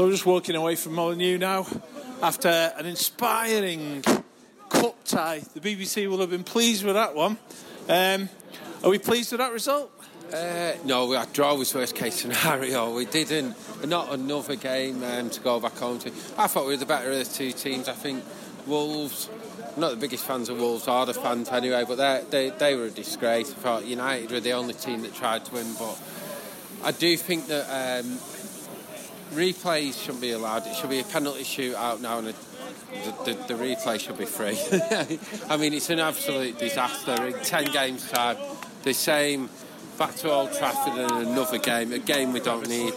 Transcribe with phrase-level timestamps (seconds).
[0.00, 1.66] So I'm just walking away from Molineux now
[2.22, 4.00] after an inspiring
[4.70, 5.40] cup tie.
[5.52, 7.36] The BBC will have been pleased with that one.
[7.86, 8.30] Um,
[8.82, 9.92] are we pleased with that result?
[10.32, 12.94] Uh, no, our draw was worst case scenario.
[12.94, 13.54] We didn't.
[13.86, 16.08] Not another game um, to go back home to.
[16.38, 17.86] I thought we were the better of the two teams.
[17.86, 18.24] I think
[18.66, 19.28] Wolves.
[19.76, 23.50] Not the biggest fans of Wolves, the fans anyway, but they they were a disgrace.
[23.50, 26.00] I thought United were the only team that tried to win, but
[26.82, 28.18] I do think that um,
[29.32, 30.66] replays shouldn't be allowed.
[30.66, 34.24] It should be a penalty shootout now, and a, the, the, the, replay should be
[34.24, 34.58] free.
[35.50, 37.26] I mean, it's an absolute disaster.
[37.26, 38.36] In ten games time,
[38.82, 39.48] the same
[39.98, 42.94] back to Old Trafford in another game, a game we don't need.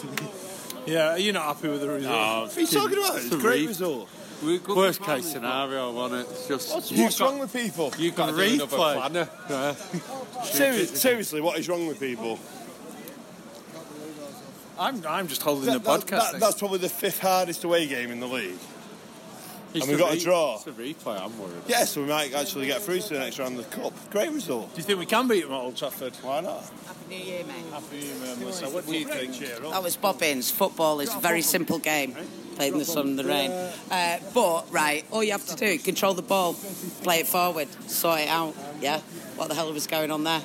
[0.85, 2.13] Yeah, you're you not happy with the result?
[2.13, 3.17] No, what are you talking about?
[3.17, 4.09] It's a great result.
[4.67, 6.31] Worst case scenario, wasn't it?
[6.31, 7.93] It's just what's, what's got, wrong with people?
[7.97, 9.29] You've got to do another planner.
[10.43, 12.37] Seriously, seriously, what is wrong with people?
[14.83, 16.33] I'm, I'm just holding that, the podcast.
[16.33, 18.57] That, that's probably the fifth hardest away game in the league.
[19.73, 20.55] It's and we've got re- a draw.
[20.55, 21.63] It's a replay, I'm worried.
[21.67, 23.93] Yeah, so we might actually get through to the next round of the Cup.
[24.11, 24.71] Great result.
[24.75, 26.13] Do you think we can beat them at Old Trafford?
[26.21, 26.61] Why not?
[26.85, 27.55] Happy New Year, mate.
[27.71, 28.69] Happy New Year, Melissa.
[28.69, 29.39] What do you think?
[29.39, 30.51] That was Bobbins.
[30.51, 32.15] Football is a very simple game.
[32.55, 33.49] Played in the sun and the rain.
[33.89, 36.53] Uh, but, right, all you have to do, control the ball,
[37.01, 38.53] play it forward, sort it out.
[38.79, 38.99] Yeah?
[39.37, 40.41] What the hell was going on there?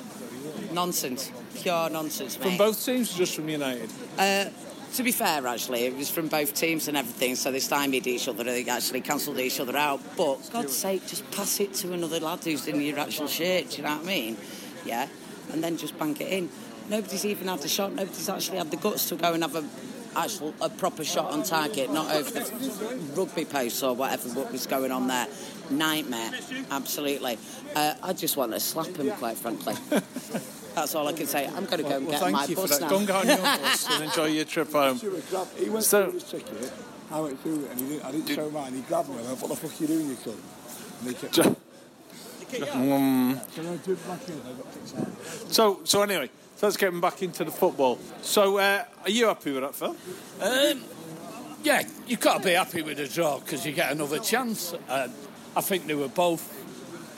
[0.71, 1.31] Nonsense.
[1.55, 2.47] Pure nonsense, mate.
[2.47, 3.89] From both teams just from United?
[4.17, 4.45] Uh,
[4.93, 8.27] to be fair, actually, it was from both teams and everything, so they stymied each
[8.27, 8.43] other.
[8.43, 10.01] They actually cancelled each other out.
[10.17, 13.69] But God's sake, just pass it to another lad who's in your actual shirt.
[13.69, 14.37] Do you know what I mean?
[14.85, 15.07] Yeah,
[15.51, 16.49] and then just bank it in.
[16.89, 17.93] Nobody's even had a shot.
[17.93, 19.63] Nobody's actually had the guts to go and have a
[20.15, 24.65] actual a proper shot on target, not over the rugby post or whatever what was
[24.65, 25.27] going on there.
[25.69, 26.31] Nightmare,
[26.71, 27.37] absolutely.
[27.75, 29.75] Uh, I just want to slap him, quite frankly.
[30.79, 31.45] That's all I can say.
[31.45, 32.87] I'm going to go and well, get my bus now.
[32.87, 34.97] Go and get on your bus and enjoy your trip home.
[35.57, 36.71] He went so, through his ticket.
[37.11, 38.73] I went through it and he didn't, I didn't show show mine.
[38.73, 40.39] He grabbed me and I went, what the fuck are you doing, you cunt?
[41.01, 41.39] And he kept...
[42.75, 43.39] Um,
[45.49, 47.99] so, so anyway, so let's get back into the football.
[48.21, 49.95] So, uh, are you happy with that, Phil?
[50.41, 50.83] Um,
[51.61, 54.73] yeah, you've got to be happy with the draw because you get another chance.
[54.87, 55.09] Uh,
[55.55, 56.58] I think they were both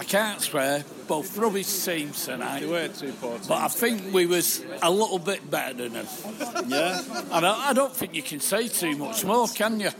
[0.01, 2.61] I can't swear, both rubbish teams tonight.
[2.61, 6.07] They were two poor But I think we was a little bit better than them.
[6.67, 7.03] Yeah?
[7.31, 9.91] And I, I don't think you can say too much more, can you?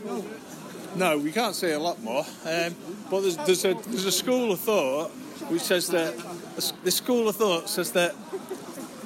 [0.96, 2.26] No, we can't say a lot more.
[2.44, 2.74] Um,
[3.12, 5.10] but there's, there's, a, there's a school of thought
[5.50, 6.20] which says that
[6.82, 8.16] the school of thought says that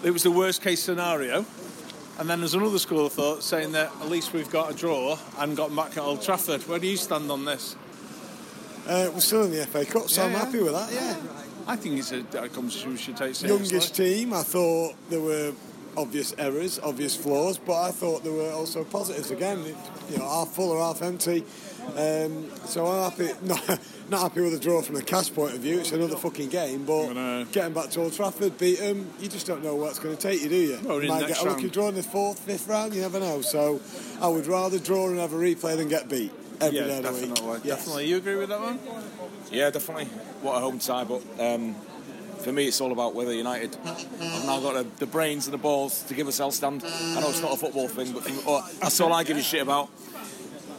[0.03, 1.45] it was the worst case scenario.
[2.19, 5.19] And then there's another school of thought saying that at least we've got a draw
[5.37, 6.67] and got back at Old Trafford.
[6.67, 7.77] Where do you stand on this?
[8.87, 10.39] Uh, we're still in the FA Cup, so yeah, I'm yeah.
[10.39, 10.93] happy with that.
[10.93, 11.17] Yeah,
[11.67, 13.49] I think it's a, a competition we should take seriously.
[13.49, 15.53] Youngest team, I thought there were
[15.97, 19.31] obvious errors, obvious flaws, but I thought there were also positives.
[19.31, 19.77] Again, it,
[20.11, 21.45] you know, half full or half empty.
[21.97, 23.31] Um, so I'm happy.
[23.43, 25.81] Not, not happy with the draw from a cash point of view.
[25.81, 27.13] It's another fucking game, but
[27.51, 30.43] getting back to Old Trafford, beat them, you just don't know what's going to take
[30.43, 30.79] you, do you?
[30.85, 32.95] Well, you might get a lucky draw in the fourth, fifth round.
[32.95, 33.41] You never know.
[33.41, 33.81] So
[34.21, 36.31] I would rather draw and have a replay than get beat
[36.61, 37.61] every yeah, day of the definitely, week.
[37.65, 37.78] Yes.
[37.78, 38.09] Definitely.
[38.09, 38.78] You agree with that one?
[39.50, 40.06] Yeah, definitely.
[40.43, 41.75] What a home tie, but um,
[42.39, 45.59] for me, it's all about whether United have now got the, the, brains and the
[45.59, 46.84] balls to give us L stand.
[46.84, 49.62] I know it's not a football thing, but oh, that's all I give a shit
[49.62, 49.89] about.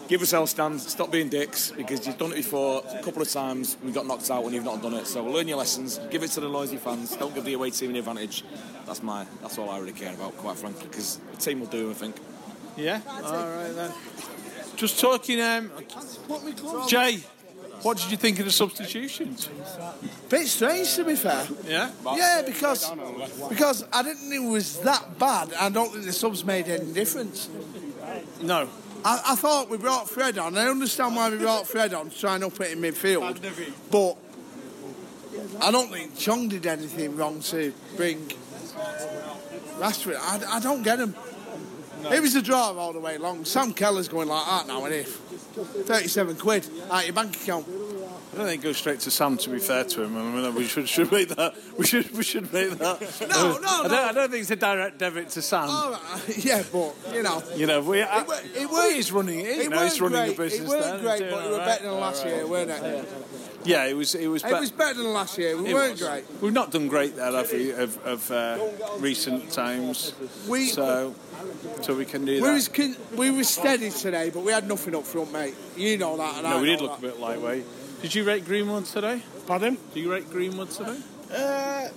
[0.07, 3.29] Give us L stand, stop being dicks, because you've done it before a couple of
[3.29, 3.75] times.
[3.83, 5.05] We got knocked out when you've not done it.
[5.05, 7.91] So learn your lessons, give it to the noisy fans, don't give the away team
[7.91, 8.45] the advantage.
[8.85, 11.91] That's my, that's all I really care about, quite frankly, because the team will do,
[11.91, 12.15] I think.
[12.77, 13.91] Yeah, all right then.
[14.77, 15.71] Just talking, um,
[16.87, 17.23] Jay.
[17.81, 19.49] What did you think of the substitutions?
[20.29, 21.47] Bit strange, to be fair.
[21.67, 21.91] Yeah.
[22.15, 22.91] Yeah, because
[23.49, 25.53] because I didn't think it was that bad.
[25.53, 27.49] I don't think the subs made any difference.
[28.41, 28.67] No.
[29.05, 30.57] I, I thought we brought Fred on.
[30.57, 33.39] I understand why we brought Fred on to try and up it in midfield,
[33.91, 34.17] but
[35.61, 38.27] I don't think Chong did anything wrong to bring
[39.79, 40.17] Rashford.
[40.19, 41.15] I, I don't get him.
[42.03, 42.11] No.
[42.11, 43.43] It was a draw all the way long.
[43.45, 47.65] Sam Keller's going like that now, and if 37 quid out your bank account.
[47.67, 49.35] I don't think it goes straight to Sam.
[49.37, 51.55] To be fair to him, I mean, we should should make that.
[51.77, 53.01] We should we should make that.
[53.21, 53.97] No, no, I don't, no.
[54.03, 55.67] I don't think it's a direct debit to Sam.
[55.69, 58.03] All right, yeah, but you know, You know, we.
[58.03, 58.95] I, it, wa- it well, weren't.
[58.95, 59.55] he's running it.
[59.55, 60.37] You It know, he's running great.
[60.37, 60.71] the business.
[60.71, 61.65] It weren't great, but it all were right.
[61.65, 63.09] better than last year, weren't it?
[63.63, 64.13] Yeah, it was.
[64.13, 64.43] It was.
[64.43, 65.57] It was better than last year.
[65.57, 66.01] We It weren't was.
[66.07, 66.23] great.
[66.41, 68.59] We've not done great there, have we, of, of uh,
[68.99, 70.13] recent times.
[70.47, 71.15] We- so,
[71.81, 72.53] so we can do We that.
[72.53, 75.55] was con- we were steady today, but we had nothing up front, mate.
[75.75, 76.35] You know that.
[76.35, 77.11] And no, I we did know look a that.
[77.13, 77.65] bit lightweight.
[78.01, 79.21] Did you rate Greenwood today?
[79.47, 79.77] Pardon?
[79.93, 80.97] Do you rate Greenwood today?
[81.33, 81.87] Uh,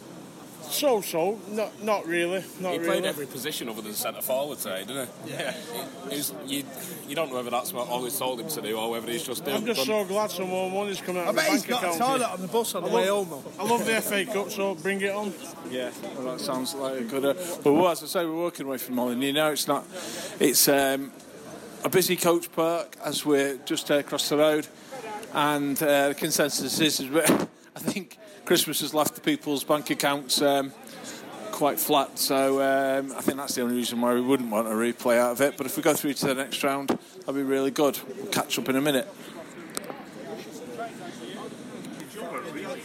[0.71, 2.85] so so, not not really, not He really.
[2.91, 5.33] played every position other than centre forward today, didn't he?
[5.33, 5.55] Yeah.
[6.07, 6.65] It was, you,
[7.09, 9.45] you don't know whether that's what always told him to do or whether he's just
[9.45, 9.57] doing.
[9.59, 11.83] I'm just so glad some more money's coming out I of the bet he's bank
[11.83, 13.43] got a toilet on the bus on the I way love- home.
[13.57, 13.65] though.
[13.65, 15.33] I love the FA Cup, so bring it on.
[15.71, 17.25] Yeah, well, that sounds like a good.
[17.25, 19.23] Uh, but well, as I say, we're working away from Holland.
[19.23, 19.85] You know, It's not.
[20.41, 21.13] It's um,
[21.85, 24.67] a busy coach park as we're just uh, across the road,
[25.33, 27.11] and uh, the consensus is, is
[27.77, 28.19] I think
[28.51, 30.43] Christmas has left the people's bank accounts.
[30.43, 30.73] Um,
[31.53, 34.73] Quite flat, so um, I think that's the only reason why we wouldn't want a
[34.73, 35.57] replay out of it.
[35.57, 36.89] But if we go through to the next round,
[37.19, 37.97] that'll be really good.
[38.17, 39.07] We'll catch up in a minute.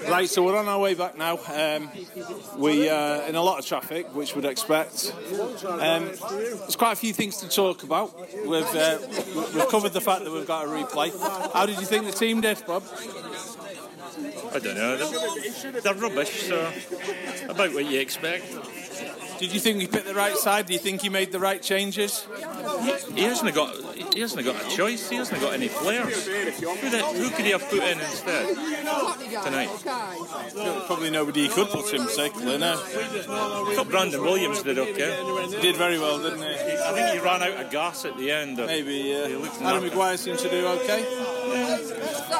[0.08, 1.40] Right, so we're on our way back now.
[1.48, 1.90] Um,
[2.58, 5.14] we uh, in a lot of traffic, which we'd expect.
[5.68, 8.16] Um, there's quite a few things to talk about.
[8.46, 9.00] We've uh,
[9.56, 11.12] we've covered the fact that we've got a replay.
[11.54, 12.84] How did you think the team did, Bob?
[14.56, 14.96] I don't know.
[14.96, 16.72] They're, they're rubbish, so
[17.50, 18.46] about what you expect.
[19.38, 20.66] Did you think we picked the right side?
[20.68, 22.26] Do you think he made the right changes?
[23.14, 23.76] He hasn't got.
[24.16, 25.10] He hasn't got a choice.
[25.10, 26.26] He hasn't got any players.
[26.26, 28.56] Who, the, who could he have put in instead
[29.44, 29.70] tonight?
[30.86, 32.58] Probably nobody he could put him secondly.
[32.58, 35.20] No, I thought Brandon Williams did okay.
[35.50, 36.46] he did very well, didn't he?
[36.46, 38.58] I think he ran out of gas at the end.
[38.58, 39.02] Of, Maybe.
[39.02, 39.82] He Uh, Adam knackered.
[39.84, 41.04] Maguire seemed to do okay.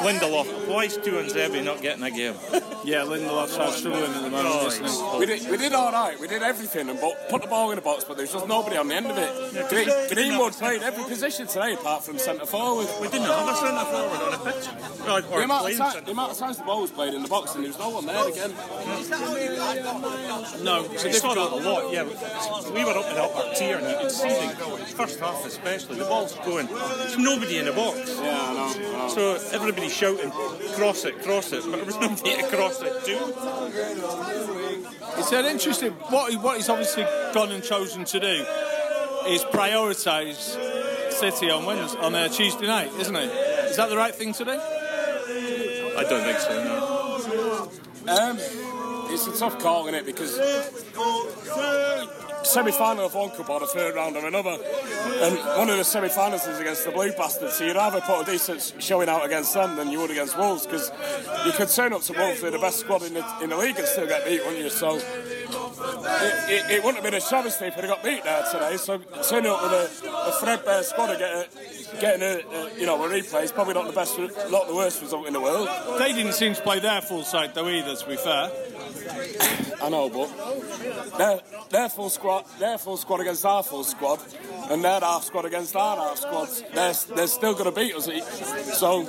[0.00, 2.34] Lindelof, why is Tuanzebe not getting a game?
[2.86, 5.18] Yeah, Lindelof's out struggling at the moment, Oh, isn't?
[5.18, 6.20] We did, we did all right.
[6.20, 8.46] We did everything and but put the ball in the box, but there was just
[8.46, 9.68] nobody on the end of it.
[9.68, 12.86] Green, Greenwood played every position today apart from centre forward.
[13.00, 14.68] We didn't have a centre forward on a pitch.
[15.06, 16.90] Or, The or amount, of playing time, centre the amount of times the ball was
[16.90, 18.50] played in the box and there was no one there again.
[20.64, 22.04] No, it's a We saw that a lot, yeah.
[22.04, 25.96] We were up and in upper tier and you could see the first half especially,
[25.96, 26.66] the ball's going.
[26.66, 28.18] There's nobody in the box.
[28.20, 28.66] Yeah, I know.
[28.66, 29.08] I know.
[29.08, 30.30] So everybody shouting,
[30.74, 33.16] cross it, cross it, but there was nobody to cross it to.
[35.18, 35.92] It's an interesting.
[35.92, 38.44] What, he, what he's obviously gone and chosen to do
[39.28, 40.75] is prioritise
[41.16, 43.30] City on Wednesday, on uh, Tuesday night, isn't it?
[43.70, 44.50] Is that the right thing to do?
[44.50, 48.12] I don't think so, no.
[48.12, 48.38] Um,
[49.10, 50.04] it's a tough call, isn't it?
[50.04, 50.36] Because
[52.44, 56.46] semi-final of one cup or the third round of another, and one of the semi-finals
[56.46, 57.54] is against the Blue Bastards.
[57.54, 60.66] So you'd rather put a decent showing out against them than you would against Wolves,
[60.66, 60.92] because
[61.46, 63.78] you could turn up to Wolves with the best squad in the, in the league
[63.78, 64.70] and still get beat, wouldn't you?
[64.70, 65.00] So.
[65.78, 68.76] It, it, it wouldn't have been a travesty if we'd got beat there today.
[68.76, 72.86] So turning up with a, a threadbare squad and get a, getting a, a you
[72.86, 75.68] know a replay is probably not the best, not the worst result in the world.
[75.98, 77.94] They didn't seem to play their full side though either.
[77.94, 78.50] To be fair,
[79.82, 81.40] I know, but their,
[81.70, 84.20] their full squad, their full squad against our full squad,
[84.70, 88.06] and their half squad against our half squad, they're, they're still going to beat us.
[88.78, 89.08] So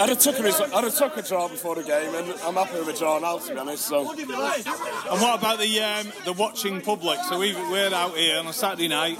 [0.00, 2.54] I'd have, took a, result- I'd have took a draw before the game, and I'm
[2.54, 3.86] happy with a draw now, to be honest.
[3.86, 7.18] So and what about the um, the watching public?
[7.28, 9.18] So we, we're out here on a Saturday night,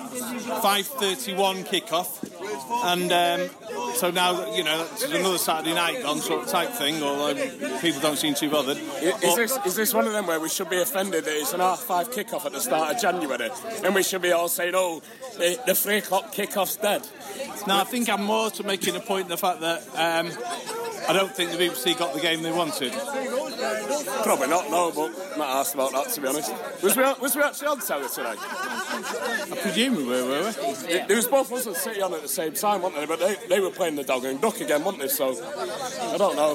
[0.62, 2.24] five thirty-one kickoff,
[2.86, 3.50] and um,
[3.98, 7.02] so now you know it's another Saturday night gone sort of type thing.
[7.02, 7.34] Although
[7.80, 8.76] people don't seem too bothered.
[8.78, 11.34] I- But- Is this, is this one of them where we should be offended that
[11.36, 13.50] it's an half five kickoff at the start of January
[13.84, 15.02] and we should be all saying, oh,
[15.38, 17.06] the, the three o'clock kickoff's dead?
[17.66, 20.30] No, I think I'm more to making a point in the fact that um,
[21.08, 22.92] I don't think the BBC got the game they wanted.
[24.22, 26.52] Probably not, no, but not asked about that to be honest.
[26.82, 28.34] Was we, was we actually on telly today?
[28.90, 30.98] I presume we were, were we?
[31.06, 33.06] There was both us and City on at the same time, weren't they?
[33.06, 35.08] But they, they were playing the dog and duck again, weren't they?
[35.08, 36.52] So, I don't know.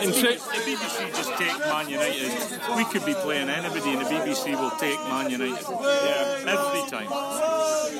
[0.00, 2.76] And the BBC just take Man United.
[2.76, 5.64] We could be playing anybody, and the BBC will take Man United.
[5.70, 7.08] Yeah, every time.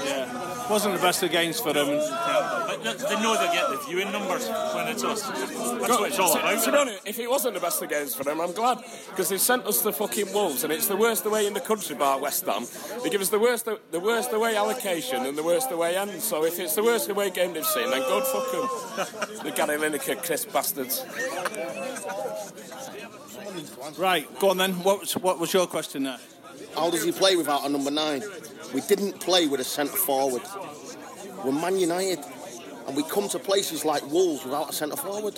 [0.04, 1.87] Yeah, wasn't the best of games for them.
[1.87, 5.22] But they they know they get the viewing numbers when it's us.
[5.22, 6.62] That's what it's all about.
[6.64, 9.28] To be honest, if it wasn't the best of games for them, I'm glad because
[9.28, 12.18] they sent us the fucking Wolves, and it's the worst away in the country bar
[12.18, 12.66] West Ham.
[13.02, 16.20] They give us the worst, the worst away allocation and the worst away end.
[16.22, 19.44] So if it's the worst away game they've seen, then God fuck them.
[19.44, 21.04] the Gary Lineker, Chris bastards.
[23.98, 24.72] Right, go on then.
[24.82, 26.18] What was, what was your question there?
[26.74, 28.22] How does he play without a number nine?
[28.74, 30.42] We didn't play with a centre forward.
[31.44, 32.20] We're Man United.
[32.86, 35.36] and we come to places like Wolves without a centre forward.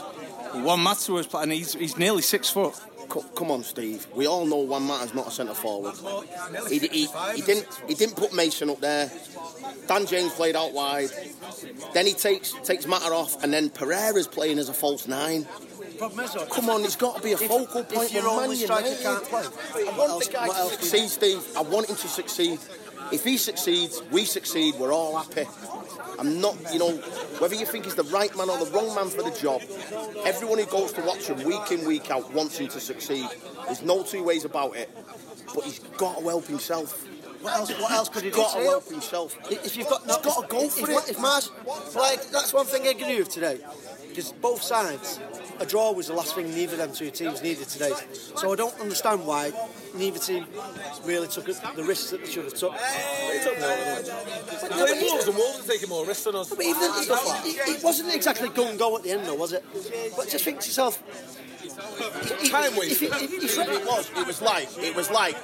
[0.55, 1.51] Juan Mata was playing.
[1.51, 2.75] He's, he's nearly six foot.
[3.09, 4.07] Co- come on, Steve.
[4.15, 5.95] We all know Juan Mata's not a centre forward.
[6.69, 9.11] He, he, he didn't he didn't put Mason up there.
[9.87, 11.11] Dan James played out wide.
[11.93, 15.47] Then he takes takes Mata off, and then Pereira's playing as a false nine.
[15.99, 18.13] Come on, it's got to be a focal if point.
[18.13, 19.03] your with only striker United.
[19.05, 21.57] can't play, I want else- the guy to succeed, Steve.
[21.57, 22.59] I want him to succeed.
[23.13, 24.75] If he succeeds, we succeed.
[24.77, 25.45] We're all happy.
[26.19, 26.97] I'm not, you know,
[27.39, 29.63] whether you think he's the right man or the wrong man for the job.
[30.25, 33.27] Everyone who goes to watch him week in, week out wants him to succeed.
[33.67, 34.91] There's no two ways about it.
[35.55, 37.07] But he's got to help himself.
[37.43, 37.71] What else?
[37.79, 38.43] What else could he He's do?
[38.43, 39.37] got to help himself.
[39.51, 41.11] If you've got, He's got to go for if, it.
[41.11, 41.51] If Mars,
[41.95, 43.59] like that's one thing I agree with today,
[44.09, 45.21] because both sides,
[45.61, 47.93] a draw was the last thing neither of them two teams needed today.
[48.13, 49.53] So I don't understand why
[49.95, 50.47] neither team
[51.05, 52.73] really took the risks that they should have took.
[52.73, 52.79] No,
[54.87, 56.51] but Wolves and Wolves are taking more risks than us.
[56.51, 59.53] But even it, it, it wasn't exactly go and go at the end, though, was
[59.53, 59.65] it?
[60.17, 61.03] But just think to yourself.
[62.51, 63.03] Time waste.
[63.03, 64.11] If it- it- it was.
[64.17, 64.69] It was like.
[64.79, 65.35] It was like.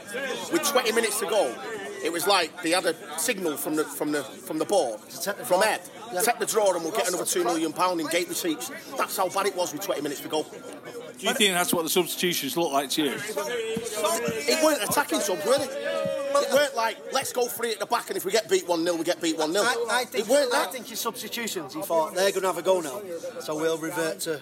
[0.53, 1.55] With 20 minutes to go,
[2.03, 5.63] it was like they had a signal from the from the from the board from
[5.63, 5.81] Ed.
[6.25, 8.71] Take the draw and we'll get another two million pound in gate receipts.
[8.97, 10.43] That's how bad it was with 20 minutes to go.
[10.43, 13.13] Do you think that's what the substitutions look like to you?
[13.13, 15.65] It weren't attacking subs, were they?
[15.65, 18.83] It weren't like let's go free at the back and if we get beat one
[18.85, 20.69] 0 we get beat one 0 I, I think It weren't that.
[20.69, 21.75] I think his substitutions.
[21.75, 23.01] He thought they're going to have a go now,
[23.41, 24.41] so we'll revert to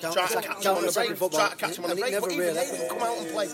[0.00, 1.08] Try to counter catch him on the break.
[1.16, 1.30] football.
[1.30, 2.20] Try to catch him on the break.
[2.20, 3.48] But even really they didn't come out and play.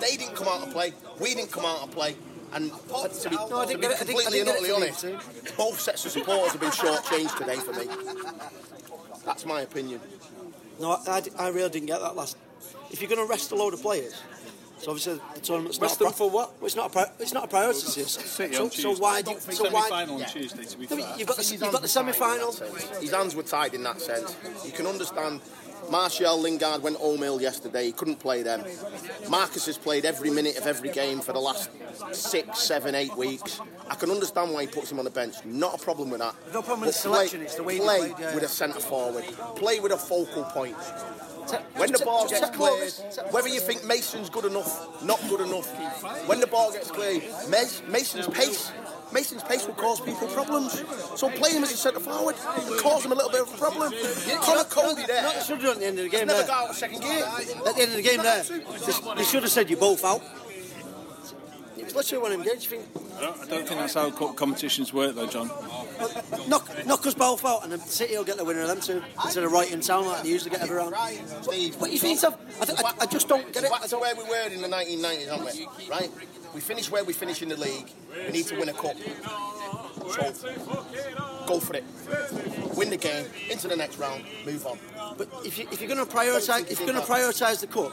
[0.00, 0.92] They didn't come out and play.
[1.20, 2.16] We didn't come out and play.
[2.52, 4.70] And to be, No, I to didn't be it- I didn't- I completely and utterly
[4.72, 7.86] honest, both sets of supporters have been shortchanged today for me.
[9.24, 10.00] That's my opinion.
[10.80, 12.36] No, I, I really didn't get that last.
[12.90, 14.14] If you're going to rest a load of players,
[14.78, 16.06] so obviously the tournament's Rest not.
[16.06, 16.54] a them for what?
[16.58, 16.90] Well, it's not a.
[16.90, 17.80] Pri- it's not a priority.
[17.80, 18.04] to.
[18.06, 19.20] City so, on so why?
[19.22, 19.82] Do, so why?
[19.82, 21.14] Semi-final on Tuesday, to be No, fair.
[21.18, 22.52] You've got the, you've got the semi-final.
[23.00, 24.34] His hands were tied in that sense.
[24.64, 25.40] You can understand.
[25.90, 27.86] Martial Lingard went home ill yesterday.
[27.86, 28.64] He couldn't play them.
[29.28, 31.70] Marcus has played every minute of every game for the last
[32.12, 33.60] six, seven, eight weeks.
[33.88, 35.34] I can understand why he puts him on the bench.
[35.44, 36.34] Not a problem with that.
[36.52, 38.34] No problem with But selection, it's the way they play played, yeah.
[38.34, 39.24] with a centre forward.
[39.56, 40.76] Play with a focal point.
[41.74, 42.92] When the ball gets take cleared,
[43.32, 45.66] whether you think Mason's good enough, not good enough,
[46.28, 48.70] when the ball gets cleared, Mason's pace,
[49.12, 50.84] Mason's pace will cause people problems.
[51.16, 52.36] So play him as a centre forward,
[52.78, 53.92] cause him a little bit of a problem.
[54.40, 55.22] Conor Coady there.
[55.22, 56.26] Not should have at the end of the game.
[56.26, 56.46] Never there.
[56.46, 57.24] got out of second gear.
[57.24, 60.22] At the end of the game, there, they, they should have said you're both out.
[61.76, 62.70] It was literally one of them games.
[62.70, 65.48] You think, I don't, I don't think that's how cup competitions work, though, John.
[66.48, 69.02] knock, knock us both out, and then City will get the winner of them two
[69.24, 70.94] instead of right in town like they usually get every round.
[71.42, 72.34] Steve, But you think so?
[72.60, 73.70] I, I, I just don't get it.
[73.70, 75.88] That's to where we were in the 1990s, aren't we?
[75.88, 76.10] Right?
[76.54, 77.90] We finish where we finish in the league.
[78.26, 78.96] We need to win a cup.
[80.10, 80.32] So,
[81.46, 81.84] go for it.
[82.76, 84.78] Win the game, into the next round, move on.
[85.16, 87.92] But if, you, if you're going to prioritise, if you're going to prioritise the cup,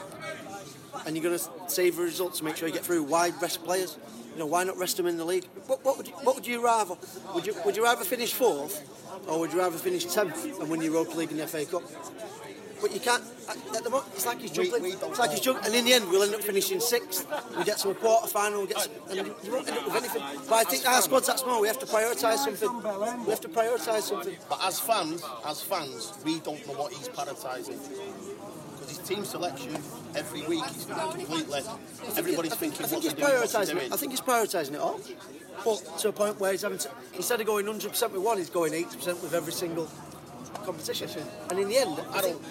[1.06, 3.64] and you're going to save the results to make sure you get through, why rest
[3.64, 3.98] players?
[4.32, 5.46] You know, why not rest them in the league?
[5.66, 6.96] What, what, would, you, what would you rather?
[7.34, 8.88] Would you would you rather finish fourth,
[9.28, 11.82] or would you rather finish tenth and win the Europa League and the FA Cup?
[12.80, 13.22] But you can't.
[13.74, 14.82] At the moment, it's like he's juggling.
[14.82, 17.26] we don't it's like he's juggling, and in the end, we'll end up finishing sixth.
[17.56, 19.96] We get to a quarter final, we get to, and you won't end up with
[19.96, 20.22] anything.
[20.48, 21.60] But I think our squad's that small.
[21.60, 23.24] We have to prioritise something.
[23.24, 24.36] We have to prioritise something.
[24.48, 27.78] But as fans, as fans, we don't know what he's prioritising.
[28.72, 29.74] Because his team selection
[30.14, 31.60] every week is completely.
[32.16, 33.76] Everybody's thinking I think what's he's he doing, prioritising.
[33.86, 33.92] it.
[33.92, 35.00] I think he's prioritising it all.
[35.64, 38.50] But to a point where he's having to, instead of going 100% with one, he's
[38.50, 39.90] going 80% with every single
[40.68, 41.08] competition.
[41.48, 42.42] And in the end, I, don't.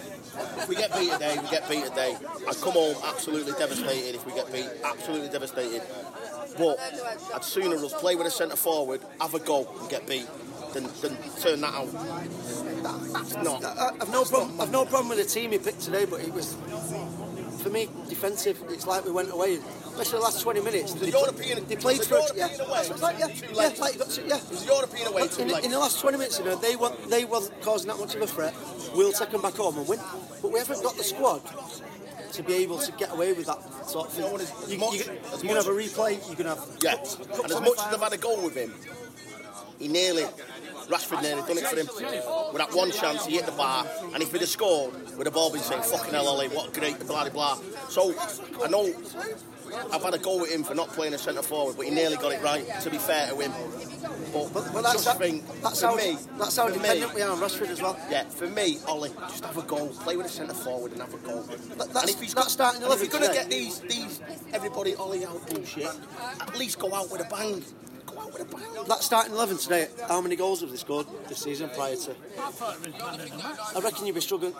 [0.57, 2.17] If we get beat today, we get beat today.
[2.47, 4.67] I come home absolutely devastated if we get beat.
[4.83, 5.83] Absolutely devastated.
[6.57, 6.79] But
[7.35, 10.27] I'd sooner us play with a centre forward, have a go, and get beat
[10.73, 11.91] than, than turn that out.
[13.13, 13.63] That's not.
[13.63, 14.59] I, I've no problem.
[14.59, 16.55] I've no problem with the team he picked today, but it was
[17.61, 18.59] for me defensive.
[18.69, 19.59] It's like we went away,
[19.99, 20.93] especially the last 20 minutes.
[20.93, 22.31] The They, European- they played for it.
[22.35, 24.37] Yeah, that's yeah, yeah, like got to, yeah.
[24.37, 27.25] It was European away, in, in the last 20 minutes, you know, they weren't they
[27.25, 28.53] wasn't causing that much of a threat.
[28.95, 29.99] We'll take them back home and win,
[30.41, 31.41] but we haven't got the squad
[32.33, 34.25] to be able to get away with that sort of thing.
[34.79, 36.29] You, you, you, can have a replay.
[36.29, 38.55] You can have Yeah, cups- cups and as much as they've had a goal with
[38.55, 38.73] him,
[39.79, 40.23] he nearly,
[40.89, 41.87] Rashford nearly done it for him.
[42.53, 45.37] With that one chance, he hit the bar, and if he'd have scored, we'd have
[45.37, 47.59] all been saying, fucking hell, Ollie, what great, blah, blah, blah.
[47.89, 48.13] So,
[48.63, 48.91] I know
[49.91, 52.17] I've had a go with him for not playing a centre forward, but he nearly
[52.17, 53.51] got it right, to be fair to him.
[54.33, 57.31] But, But, but that's, think, that's how me, that's how for me, dependent we are
[57.31, 57.97] on Rashford as well.
[58.09, 59.87] Yeah, for me, Ollie, just have a goal.
[59.89, 61.41] Play with a centre forward and have a goal.
[61.43, 64.21] that's- and if he's got, starting if 11 you're going to get these, these
[64.53, 65.85] everybody Ollie out bullshit,
[66.39, 67.63] at least go out with a bang.
[68.31, 69.87] Go that starting eleven today.
[70.07, 72.15] How many goals have they scored this season prior to?
[73.75, 74.53] I reckon you'd be struggling.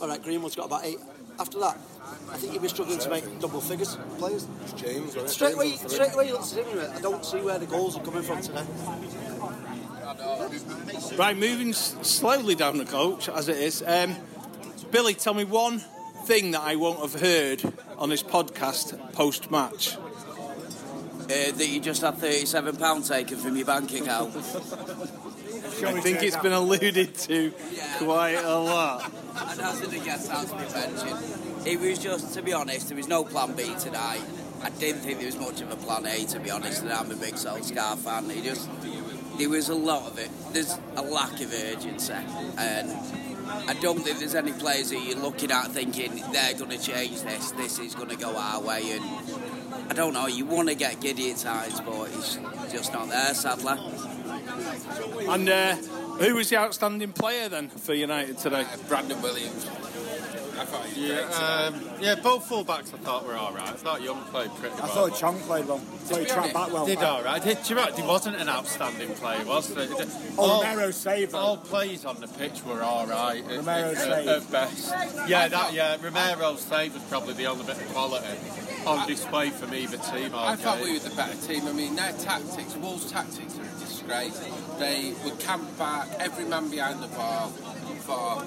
[0.00, 0.98] All right, Greenwood's got about eight.
[1.38, 1.76] After that,
[2.30, 4.46] I think you'd be struggling to make double figures players.
[4.76, 5.28] James, right?
[5.28, 8.04] Straight away, straight away, you look at him, I don't see where the goals are
[8.04, 8.64] coming from today.
[11.16, 13.82] Right, moving slowly down the coach as it is.
[13.84, 14.14] Um,
[14.92, 15.80] Billy, tell me one
[16.24, 17.64] thing that I won't have heard
[17.98, 19.96] on this podcast post match.
[21.24, 24.36] Uh, that you just had thirty-seven pound taken from your bank account.
[24.36, 27.50] I think it's been alluded to
[27.98, 29.10] quite a lot.
[29.36, 32.96] and as it gets out to be mentioned, it was just, to be honest, there
[32.96, 34.22] was no plan B tonight.
[34.62, 37.10] I didn't think there was much of a plan A, to be honest, and I'm
[37.10, 38.30] a big Solskjaer fan.
[38.30, 38.68] It just,
[39.38, 40.30] there was a lot of it.
[40.52, 42.12] There's a lack of urgency,
[42.56, 42.92] and
[43.68, 47.22] I don't think there's any players that you're looking at thinking they're going to change
[47.22, 49.04] this, this is going to go our way, and
[49.90, 52.38] I don't know, you want to get giddy at times, but it's
[52.72, 53.74] just not there, sadly.
[55.28, 58.64] And uh, who was the outstanding player then for United today?
[58.88, 59.66] Brandon Williams.
[59.66, 63.68] I thought he was great Yeah, um, yeah, both fullbacks I thought were all right.
[63.68, 65.08] I thought Young played pretty I well.
[65.08, 65.78] thought Chong played well.
[65.78, 66.86] I thought he tracked back well.
[66.86, 67.42] Did all right.
[67.42, 67.98] Did, do you know, what?
[67.98, 69.88] he wasn't an outstanding player, was there?
[70.38, 71.40] Oh, Romero saved them.
[71.40, 73.42] All plays on the pitch were all right.
[73.44, 74.28] at- Romero's at, save.
[74.28, 74.94] at best.
[75.28, 75.96] Yeah, that, yeah.
[76.00, 78.26] Romero's save was probably the only bit of quality
[78.86, 80.34] on display from either team.
[80.34, 81.66] all I thought we were the better team.
[81.66, 84.38] I mean, their tactics, Wolves' tactics are a disgrace.
[84.78, 87.52] They would camp back, every man behind the ball
[88.00, 88.42] for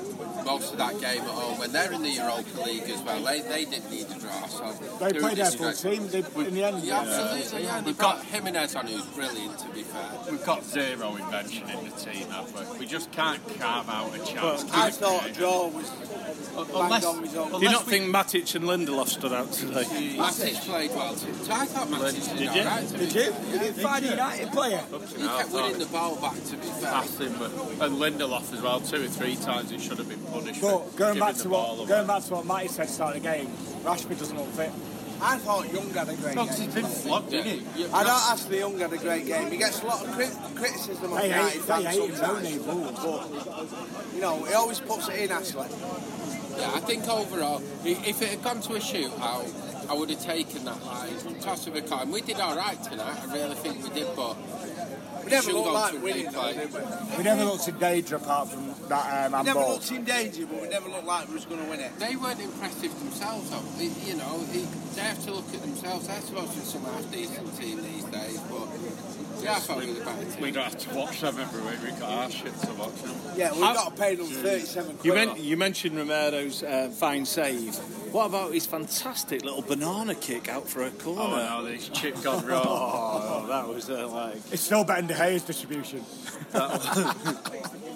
[0.46, 1.60] most of that game at home.
[1.60, 4.46] When they're in the Europa League as well, they, they didn't need a draw.
[4.48, 6.84] So They played their full team they, in the end.
[6.84, 7.64] Yeah, absolutely.
[7.64, 9.58] Yeah, they've got Jimenez on, who's brilliant.
[9.60, 12.80] To be fair, We've got zero invention in the team, have we?
[12.80, 14.66] We just can't carve out a chance.
[14.74, 15.92] I thought a draw was
[16.58, 17.22] Unless- bang.
[17.60, 19.84] Do you not think Matic and Lindelof stood out today?
[20.18, 21.34] Matic played well too.
[21.44, 22.62] So I thought Matic did, Did you?
[22.62, 22.88] all right.
[22.88, 23.34] to Did you?
[23.52, 24.84] Did you find a United player?
[25.18, 26.34] He kept winning the ball back.
[26.44, 26.92] To be fair.
[26.92, 30.62] passing, but, and Lindelof as well, two or three times he should have been punished.
[30.62, 31.88] But going back to the ball what away.
[31.90, 33.48] going back to what Matty said start of the game,
[33.84, 34.72] Rashford doesn't look fit.
[35.20, 36.76] I thought Young had a great No, 'cause he game.
[36.76, 37.64] didn't flop, did he?
[37.92, 39.50] I don't actually Young had a great game.
[39.50, 42.08] He gets a lot of crit- criticism of They hate- United they fans hate him,
[42.10, 42.44] don't sometimes.
[42.44, 42.58] they,
[43.48, 45.66] But, you know, he always puts it in, Ashley.
[46.60, 49.48] Yeah, I think overall, if it had gone to a shootout,
[49.90, 51.10] I would have taken that line.
[51.42, 52.12] Toss of a coin.
[52.12, 53.18] We did all right tonight.
[53.28, 54.36] I really think we did, but
[55.28, 56.80] We never looked like to winning, though, did we?
[57.18, 59.74] We never looked in danger apart from that um, We never handball.
[59.74, 61.92] looked in danger, but we never looked like we was going to win it.
[62.00, 63.60] They weren't impressive themselves, though.
[63.78, 64.64] They, you know, they,
[64.96, 66.08] they have to look at themselves.
[66.08, 68.68] They're supposed to be some half decent team these days, but
[69.48, 70.42] yeah, I thought we were the better.
[70.42, 71.80] We don't have to watch them every week.
[71.84, 73.16] We've got our shit to watch them.
[73.36, 75.06] Yeah, we've got to pay them 37 quid.
[75.06, 77.76] You, men- you mentioned Romero's uh, fine save.
[78.14, 81.22] What about his fantastic little banana kick out for a corner?
[81.22, 82.64] Oh no, this chip gone wrong.
[83.38, 84.36] Oh, that was uh, like.
[84.52, 86.04] It's still better than De Gea's distribution.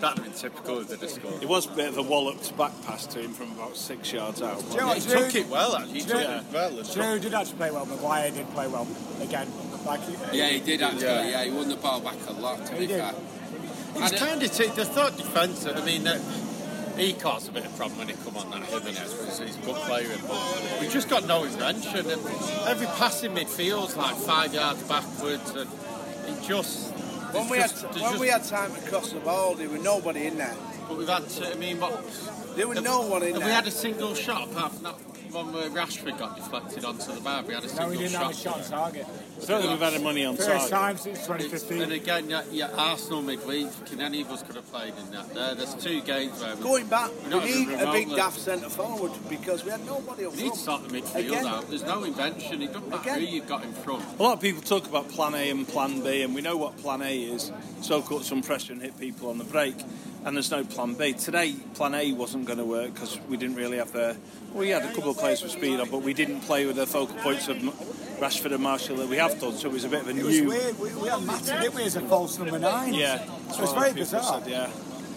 [0.00, 1.28] That'd have been typical of the disco.
[1.40, 4.40] It was a bit of a walloped back pass to him from about six yards
[4.42, 4.60] out.
[4.60, 5.92] Do you know what, He do you know- took it well, actually.
[5.94, 6.70] He do you took know- it well.
[6.70, 7.86] do you know who did actually play well?
[7.86, 8.86] Maguire did play well
[9.20, 9.48] again.
[9.86, 10.00] Like
[10.32, 11.02] Yeah, he did actually.
[11.02, 11.28] Yeah.
[11.28, 13.00] Yeah, he won the ball back a lot, to He be did.
[13.00, 13.14] fair.
[13.96, 15.66] It was kind of t- the third defence.
[15.66, 16.20] I mean, uh,
[16.96, 19.60] he caused a bit of problem when he come on that Jimenez because he's a
[19.60, 21.96] good player, but we've just got no invention.
[22.10, 22.20] And
[22.68, 25.68] every pass in midfield's like five yards backwards, and
[26.28, 26.92] it just.
[27.32, 29.82] When we, had, there's when just- we had time to cross the ball, there was
[29.82, 30.54] nobody in there.
[30.88, 32.02] But we've had uh, I mean, what.
[32.56, 33.48] There was no one in Have there.
[33.48, 34.94] we had a single shot apart from that
[35.32, 37.42] one where Rashford got deflected onto the bar?
[37.46, 38.22] We had a single no, we didn't shot.
[38.22, 39.06] have a shot on target.
[39.38, 40.70] Certainly, don't we've had a money on First target.
[40.70, 41.82] time since It's- 2015.
[41.82, 45.34] And again, yeah, yeah, Arsenal midweek, can any of us could have played in that
[45.34, 45.54] there?
[45.54, 48.68] There's two games where we Going back, we're not need a big remotely- daft centre
[48.68, 50.82] forward because we had nobody up We need to front.
[50.82, 51.46] sort the midfield Again.
[51.46, 51.68] out.
[51.68, 52.62] There's no invention.
[52.62, 53.20] It doesn't matter Again.
[53.20, 54.04] who you've got in front.
[54.18, 56.76] A lot of people talk about plan A and plan B, and we know what
[56.78, 59.76] plan A is soak up some pressure and hit people on the break.
[60.24, 61.12] And there's no plan B.
[61.12, 64.16] Today, plan A wasn't going to work because we didn't really have the.
[64.50, 66.76] Well, we had a couple of players with speed on, but we didn't play with
[66.76, 67.56] the focal points of
[68.18, 70.22] Rashford and Martial that we have done, so it was a bit of a It
[70.24, 70.48] was new.
[70.48, 70.78] weird.
[70.78, 72.94] We, we had Matty, didn't we, as a false number nine?
[72.94, 74.40] Yeah, It was that's what very bizarre.
[74.42, 74.70] said, yeah.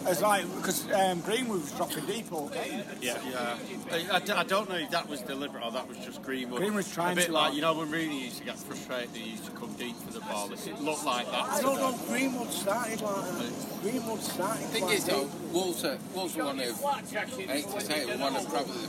[0.08, 2.84] It's like, because um, Greenwood was dropping deep all game.
[3.02, 3.18] Yeah.
[3.30, 3.58] Yeah,
[3.92, 6.60] I, I d- I don't know if that was deliberate or that was just Greenwood.
[6.60, 9.10] Greenwood's trying a bit to, like uh, you know when Rooney used to get frustrated,
[9.16, 10.52] he used to come deep for the ball.
[10.52, 11.44] It looked like that.
[11.46, 13.82] I don't know, Greenwood started like that.
[13.84, 15.32] Greenwood started The thing is, though, deep.
[15.54, 18.88] Wolves are, Wolves are one of, I hate to say it, one of probably the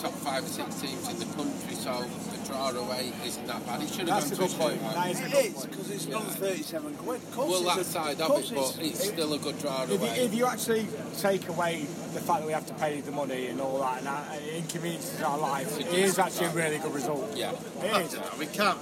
[0.00, 3.82] top five or six teams in the country, so the draw away isn't that bad.
[3.82, 4.80] It should have That's a gone to a point.
[4.82, 4.94] shootout.
[4.94, 5.70] That is a good point.
[5.70, 7.20] because it's not 37 quid.
[7.22, 9.82] Of Well, it's that a- side of of it, but it's still a good draw
[9.82, 10.08] If you, away.
[10.20, 10.86] if you actually
[11.18, 14.06] take away the fact that we have to pay the money and all that, and
[14.06, 17.30] that and it inconveniences our life, it is actually a really good result.
[17.36, 17.52] Yeah.
[17.82, 18.18] It is.
[18.38, 18.78] We can't.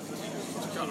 [0.74, 0.87] Yeah,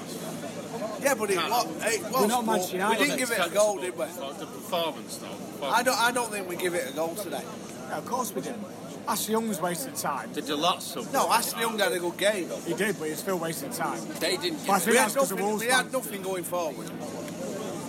[1.02, 2.12] Yeah, but it, wa- it was.
[2.14, 4.06] We're not but Manchester we didn't give it a goal, did we?
[4.06, 5.68] The performance, though.
[5.68, 5.98] I don't.
[5.98, 7.44] I don't think we give it a goal today.
[7.90, 8.64] Yeah, of course we didn't.
[9.08, 10.32] Ashley Young was wasting time.
[10.34, 12.50] Did a lot of No, Ashley Young had a good game.
[12.66, 14.02] He did, but he was still wasting time.
[14.20, 15.64] They didn't But I think We that's had, because of nothing, Wolves.
[15.64, 16.90] we had nothing going forward.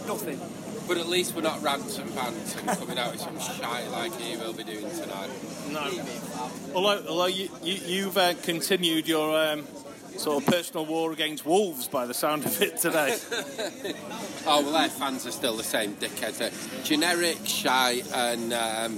[0.07, 0.41] Nothing.
[0.87, 4.37] But at least we're not ransom fans and coming out with some shite like he
[4.37, 5.31] will be doing tonight.
[5.71, 5.91] No.
[6.75, 9.67] Although, although you, you, you've uh, continued your um,
[10.17, 13.19] sort of personal war against Wolves by the sound of it today.
[14.47, 16.85] oh, well, their fans are still the same dickheads.
[16.85, 18.97] Generic, shy, and um,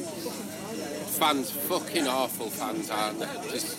[1.21, 3.51] fans, fucking awful fans, aren't they?
[3.51, 3.79] Just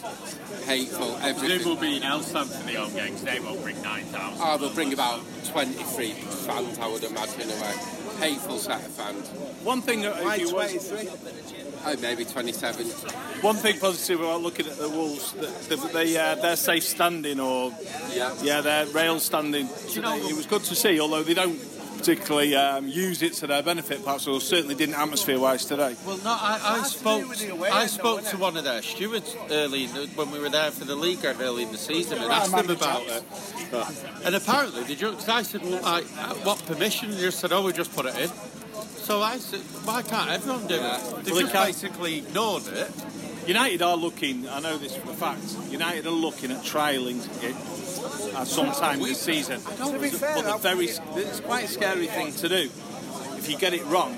[0.65, 1.67] hateful, They everything.
[1.67, 3.21] will be in Elsan for the home games.
[3.23, 4.39] They won't bring 9,000.
[4.39, 7.75] Oh, they'll bring about 23 fans, I would imagine, away.
[8.19, 9.27] Hateful set of fans.
[9.63, 11.10] One thing that Why if you 23?
[11.84, 12.86] Oh, maybe 27.
[13.41, 17.39] one thing positive about looking at the Wolves, that that they uh, their safe standing
[17.39, 17.73] or
[18.13, 18.36] Yeah.
[18.43, 20.99] yeah their rail standing today, it was good to see.
[20.99, 21.58] Although they don't
[22.01, 25.95] particularly um, use it to their benefit, perhaps, or certainly didn't atmosphere-wise today.
[26.05, 27.49] Well, no, I, I That's to spoke.
[27.51, 30.49] away I spoke though, to one of their stewards early in the, when we were
[30.49, 33.23] there for the league early in the season and asked them about it.
[34.25, 37.39] And apparently, they just, 'cause I said, "Well, I, uh, what permission?" And they just
[37.39, 38.29] said, "Oh, we just put it in."
[38.97, 41.67] So I said, "Why can't everyone do it?" They Well, just can't.
[41.67, 42.91] basically ignored it.
[43.47, 47.55] United are looking, I know this for a fact, United are looking at trialling it
[48.35, 49.61] at some time this season.
[49.65, 52.69] But the very, it's quite a scary thing to do.
[53.41, 54.15] If you get it wrong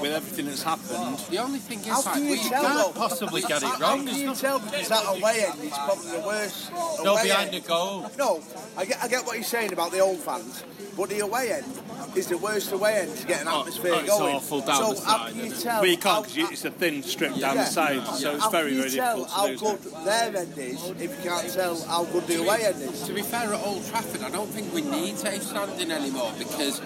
[0.00, 2.62] with everything that's happened, The only thing is, How like, can you we tell?
[2.64, 5.60] can't possibly get it wrong, How it's can you not- tell because that away end
[5.62, 6.72] is probably the worst.
[7.04, 7.62] No, away behind end.
[7.64, 8.10] the goal.
[8.18, 8.40] No,
[8.76, 10.64] I get, I get what you're saying about the old fans,
[10.96, 11.72] but the away end
[12.16, 14.34] is the worst away end to get an Oh, atmosphere oh, it's going.
[14.36, 15.62] awful down so the how side, can you isn't it?
[15.62, 15.80] tell?
[15.80, 17.64] but you can't because it's a thin strip down Yeah.
[17.64, 19.58] the side, so it's how very, can you very tell difficult how to do.
[19.94, 23.02] good their end is if you can't tell how good the away end is?
[23.02, 26.80] To be fair, at Old Trafford, I don't think we need safe standing anymore because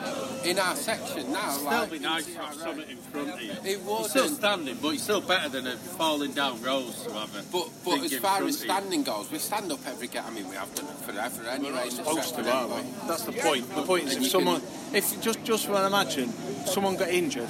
[0.45, 3.53] in our section now, Still like, be nice to have something in front of you.
[3.65, 4.11] it wasn't.
[4.11, 7.45] still standing, but it's still better than a falling down rose to have it.
[7.53, 10.23] But, but as far as standing goes, we stand up every game.
[10.27, 11.69] I mean, we have done it forever anyway.
[11.69, 12.91] in the supposed sector to, aren't anyway.
[13.03, 13.09] we?
[13.09, 13.75] That's the point.
[13.75, 16.31] The point is if you someone, if just just for an imagine,
[16.67, 17.49] someone got injured,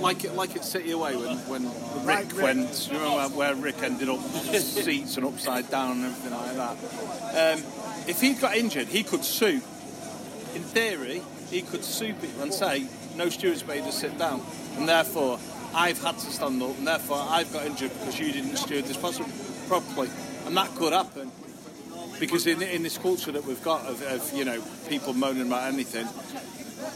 [0.00, 2.42] like it like at City away when when Rick Rick.
[2.42, 7.58] went, you know where Rick ended up seats and upside down and everything like that.
[7.58, 7.64] Um,
[8.08, 9.60] if he got injured, he could sue.
[10.54, 14.42] In theory, he could sue people and say, "No stewards made us sit down,"
[14.76, 15.38] and therefore
[15.74, 18.96] I've had to stand up, and therefore I've got injured because you didn't steward this
[18.96, 19.30] possible
[19.68, 20.08] properly,
[20.46, 21.30] and that could happen.
[22.20, 25.72] Because in, in this culture that we've got of, of you know people moaning about
[25.72, 26.06] anything,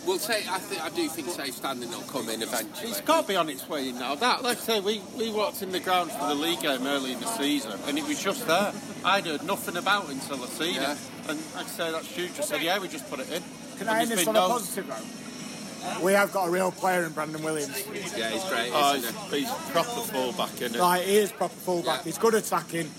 [0.06, 2.90] Well, say I think I do think safe standing will come in eventually.
[2.90, 4.14] It's got to be on its way now.
[4.14, 7.12] That, like I say, we, we walked in the ground for the league game early
[7.12, 8.72] in the season, and it was just there.
[9.04, 10.92] I'd heard nothing about it until I seen Yeah.
[10.92, 10.98] it.
[11.28, 13.42] And like I say, that Stu just said, yeah, we just put it in.
[13.78, 16.02] Can I end this on a positive note?
[16.02, 17.84] We have got a real player in Brandon Williams.
[18.16, 18.70] Yeah, he's great.
[18.74, 20.80] Oh, isn't he's, he's proper fullback, isn't it?
[20.80, 21.98] Like, he is proper fullback.
[22.00, 22.04] Yeah.
[22.04, 22.90] He's good attacking.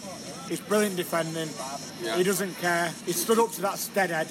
[0.48, 1.50] He's brilliant defending.
[2.02, 2.16] Yeah.
[2.18, 2.92] He doesn't care.
[3.06, 4.28] He stood up to that steadhead.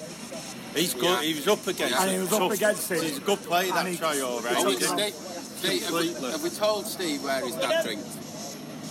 [0.74, 1.04] He's good.
[1.04, 1.22] Yeah.
[1.22, 2.14] He was up against And it.
[2.14, 3.02] he was up against it.
[3.02, 4.14] He's a good player, that And he- Traore.
[4.14, 4.56] he?
[4.56, 7.54] Oh, He is took Steve, it Steve, have, we, have we told Steve where his
[7.56, 8.17] dad drinks?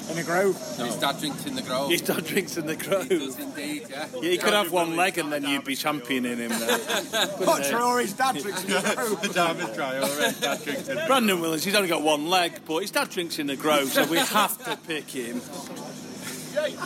[0.10, 0.56] In the grove.
[0.78, 1.90] His dad drinks in the Grove.
[1.92, 3.10] his dad drinks in the He grove.
[3.10, 4.08] does indeed, yeah.
[4.22, 6.78] Yeah, he could have one leg and then you'd be championing him there.
[7.46, 9.22] But Traore's dad drinks in the grove.
[9.22, 13.10] David Traore, that drinks in Brandon Williams, he's only got one leg, but his dad
[13.10, 15.42] drinks in the Grove, so we have to pick him.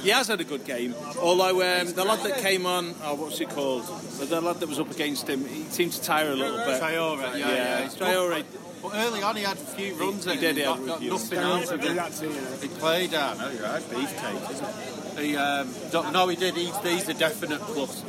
[0.04, 3.38] He has had a good game, although um, the lad that came on, oh, what's
[3.40, 3.86] he called?
[4.20, 6.82] The, the lad that was up against him, he seemed to tire a little bit.
[6.82, 7.84] Traore, yeah, Yeah, yeah.
[7.84, 8.44] he's Traore.
[8.82, 10.26] But early on, he had a few runs.
[10.26, 11.96] He in did, and yeah, got, got nothing out of Do it.
[11.96, 12.60] that.
[12.62, 13.38] He played out.
[13.38, 13.82] No, you're right.
[13.84, 15.26] Beefcake, isn't it?
[15.26, 16.56] He, um, don't, no, he did.
[16.56, 18.04] He's, he's a definite plus.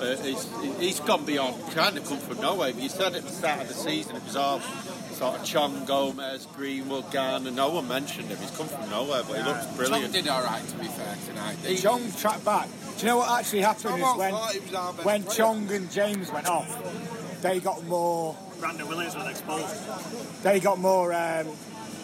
[0.00, 1.60] Uh, he's, he's gone beyond.
[1.72, 2.72] Kind of come from nowhere.
[2.72, 5.84] But you said at the start of the season it was all sort of Chong,
[5.84, 7.50] Gomes, Greenwood, Garner.
[7.50, 8.38] No one mentioned him.
[8.38, 10.12] He's come from nowhere, but he looks Tom brilliant.
[10.12, 11.56] did all right, to be fair, tonight.
[11.66, 11.76] he?
[11.76, 12.68] Chong tracked back.
[12.98, 15.36] Do you know what actually happened is when, thought he was our best when player.
[15.36, 18.36] Chong and James went off, they got more.
[18.64, 20.42] Brandon Williams was exposed.
[20.42, 21.48] They got more um,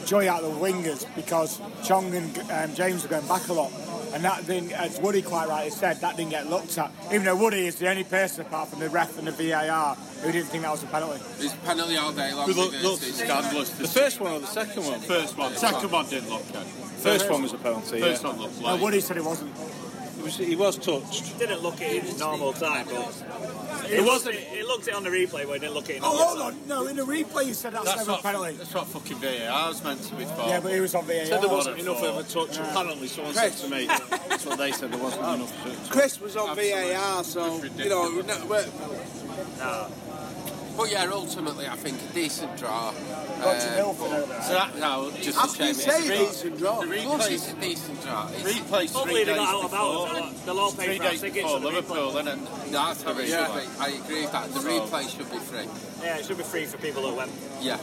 [0.05, 3.73] joy out of the wingers because Chong and um, James were going back a lot.
[4.13, 6.93] And that thing, as Woody quite rightly said, that didn't get looked at.
[7.07, 10.33] Even though Woody is the only person apart from the ref and the VAR who
[10.33, 11.23] didn't think that was a penalty.
[11.39, 12.51] There's penalty all day long.
[12.51, 12.87] It look, isn't it?
[12.87, 13.71] looks It's- scandalous.
[13.71, 15.01] The first one or the second one?
[15.01, 15.57] First one.
[15.57, 16.67] Second one didn't look good.
[16.67, 18.01] First one was a penalty.
[18.03, 18.29] First Yeah.
[18.29, 18.77] one looked No.
[18.77, 19.57] Woody said it wasn't.
[20.19, 21.39] It was, he was touched.
[21.39, 23.15] Didn't look at it in normal time, but
[23.93, 24.37] it wasn't.
[24.37, 26.69] It looked it on the replay, but it didn't look it in Oh, hold on.
[26.69, 28.53] No, in the replay you said that's, That's never a what, penalty.
[28.57, 30.47] that's what fucking VAR was meant to be for.
[30.47, 31.25] Yeah, but he was on VAR.
[31.27, 32.49] Said there wasn't enough of a fraud.
[32.53, 32.59] touch.
[32.59, 33.87] Apparently, someone said to me.
[33.87, 34.93] That's what they said.
[34.93, 35.35] There wasn't oh.
[35.35, 35.65] enough.
[35.65, 35.91] Touch.
[35.91, 38.67] Chris was on VAR, so you know we're not- we're,
[40.81, 42.95] But yeah, ultimately, I think a decent draw.
[43.45, 44.43] Roger Um, Milford out there.
[44.43, 45.67] So that, no, just How a can shame.
[45.69, 46.81] you say It's a decent draw?
[46.81, 48.29] The Of course, it's a decent draw.
[48.31, 50.09] It's- replays Hopefully three days out of before.
[50.47, 52.21] They'll all pay for our days tickets before for the Liverpool, replay.
[52.21, 52.73] isn't it?
[52.73, 53.47] That's how it Yeah.
[53.47, 53.69] should be.
[53.79, 54.55] I agree with that.
[54.55, 55.69] The replay should be free.
[56.03, 57.31] Yeah, it should be free for people that went.
[57.61, 57.77] Yeah.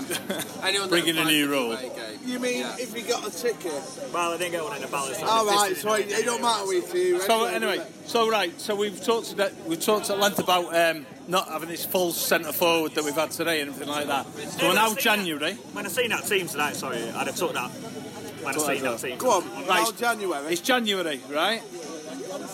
[0.00, 0.42] Yeah.
[0.62, 2.20] Anyone that Bringing a applied new for the rule.
[2.24, 2.76] You mean Yeah.
[2.78, 3.72] if you got a ticket?
[4.12, 5.16] Well, I didn't get one in the ballot.
[5.16, 7.20] so All they right, pissed so it, it don't matter with you.
[7.20, 11.06] So anyway, so right, so we've talked to that, we've talked at length about um,
[11.28, 14.26] not having this full centre forward that we've had today and everything like that.
[14.50, 15.54] So we're now January.
[15.72, 17.70] When I seen that team tonight, sorry, I'd have took that.
[17.70, 18.98] When I Took seen that.
[18.98, 19.16] that team.
[19.18, 19.84] Go on, Right.
[19.84, 20.52] now January.
[20.52, 21.62] It's January, right?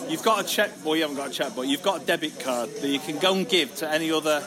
[0.07, 0.71] You've got a check.
[0.85, 3.17] Well, you haven't got a check, but you've got a debit card that you can
[3.19, 4.41] go and give to any other.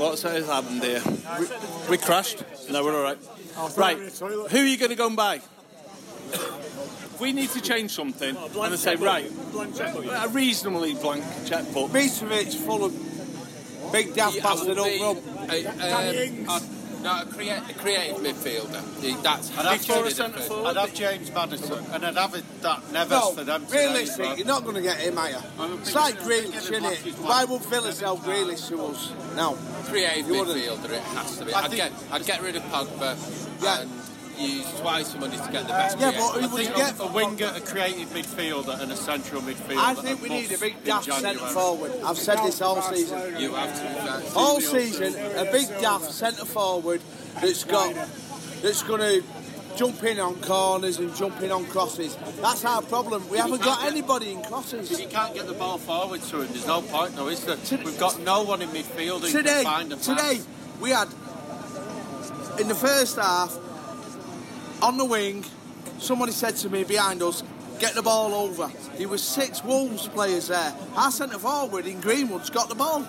[0.00, 1.02] What's has happened here?
[1.38, 2.42] We, we crashed.
[2.70, 3.18] No, we're all right.
[3.76, 3.98] Right.
[3.98, 5.42] Who are you going to go and buy?
[7.20, 11.90] we need to change something, and they say, right, a reasonably blank checkbook.
[11.90, 15.18] Mitrovic full of big daft Yeah, I bastard would up be- front.
[15.28, 19.00] uh, I'd- no, a, create, a creative midfielder.
[19.02, 22.44] He- That's I'd have, literally the first- I'd have James Maddison and I'd have it,
[22.62, 23.66] that Neves No, for them.
[23.66, 25.36] today as realistic, you're not going to get him, are you?
[25.80, 26.98] It's like Grealish, isn't it?
[27.18, 29.12] Why would Villa sell Grealish to us?
[29.36, 29.56] No.
[29.84, 30.90] creative midfielder.
[30.90, 31.52] It has to be.
[31.54, 33.16] I I'd think- get, I'd get rid of Pogba
[33.62, 33.80] Yeah.
[33.80, 33.90] and
[34.40, 35.98] use twice the money to get the best.
[35.98, 36.98] Yeah, but who I would you think get?
[36.98, 39.76] a, a winger, a creative midfielder, and a central midfielder.
[39.76, 41.92] I think we need a big daft centre forward.
[42.04, 43.40] I've said this all season.
[43.40, 44.38] You have to.
[44.38, 47.00] All season, a big daft centre forward
[47.40, 47.94] that's got
[48.62, 49.26] that's going to
[49.76, 52.16] jump in on corners and jump in on crosses.
[52.40, 53.28] That's our problem.
[53.28, 54.90] We haven't got anybody in crosses.
[54.90, 57.56] If you can't get the ball forward to him, there's no point, though, is there?
[57.84, 60.06] We've got no one in midfield who Today, can find a pass.
[60.06, 60.40] today
[60.80, 61.08] we had
[62.60, 63.56] in the first half
[64.82, 65.44] on the wing.
[65.98, 67.42] Somebody said to me behind us,
[67.78, 70.74] "Get the ball over." There was six Wolves players there.
[70.96, 73.04] Our centre forward in Greenwood's got the ball.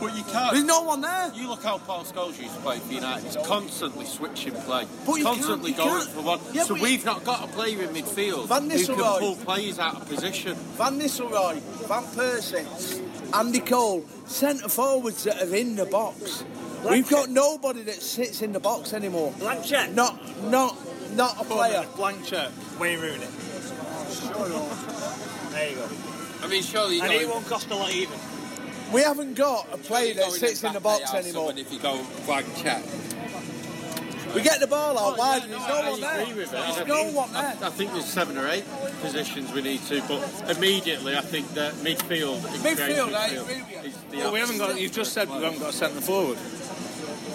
[0.00, 0.52] But you can't.
[0.52, 1.30] There's no one there.
[1.32, 3.24] You look how Paul Scholes used to play for United.
[3.24, 4.84] He's constantly switching play.
[5.06, 6.40] But you constantly can't- you going can't- for one.
[6.52, 9.96] Yeah, so we've not got a player in midfield Van who can pull players out
[10.02, 10.56] of position.
[10.76, 12.66] Van Nistelrooy, Van Persie,
[13.32, 16.42] Andy Cole, centre forwards that are in the box.
[16.88, 19.32] We've got nobody that sits in the box anymore.
[19.38, 19.92] Blank check.
[19.92, 20.18] Not,
[20.50, 20.76] not,
[21.14, 21.86] not a player.
[21.96, 22.50] Blank check.
[22.80, 23.26] Wayne Rooney.
[25.50, 25.88] There you go.
[26.42, 28.18] I mean, surely you And know, he won't cost a lot even.
[28.92, 31.52] We haven't got a player that sits in the box anymore.
[31.56, 32.82] If you go blank check,
[34.34, 36.20] We get the ball out oh, wide and there's no I one there.
[36.22, 36.50] agree with it.
[36.52, 37.56] There's I no think- one there.
[37.62, 38.64] I think there's seven or eight
[39.02, 43.28] positions we need to, but immediately I think that midfield, and creative Midfield, I eh?
[43.28, 43.78] midfield agree with you.
[43.90, 44.80] is the Well, we haven't got.
[44.80, 46.38] You've just said we haven't got a centre forward.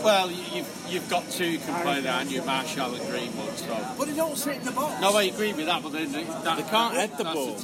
[0.04, 3.58] Well, you- you've, you've got two who can play there, and you Martial and Greenwood.
[3.58, 5.02] So But they don't sit in the box.
[5.02, 7.58] no, I agree with that, but then they, that, They can't head the ball.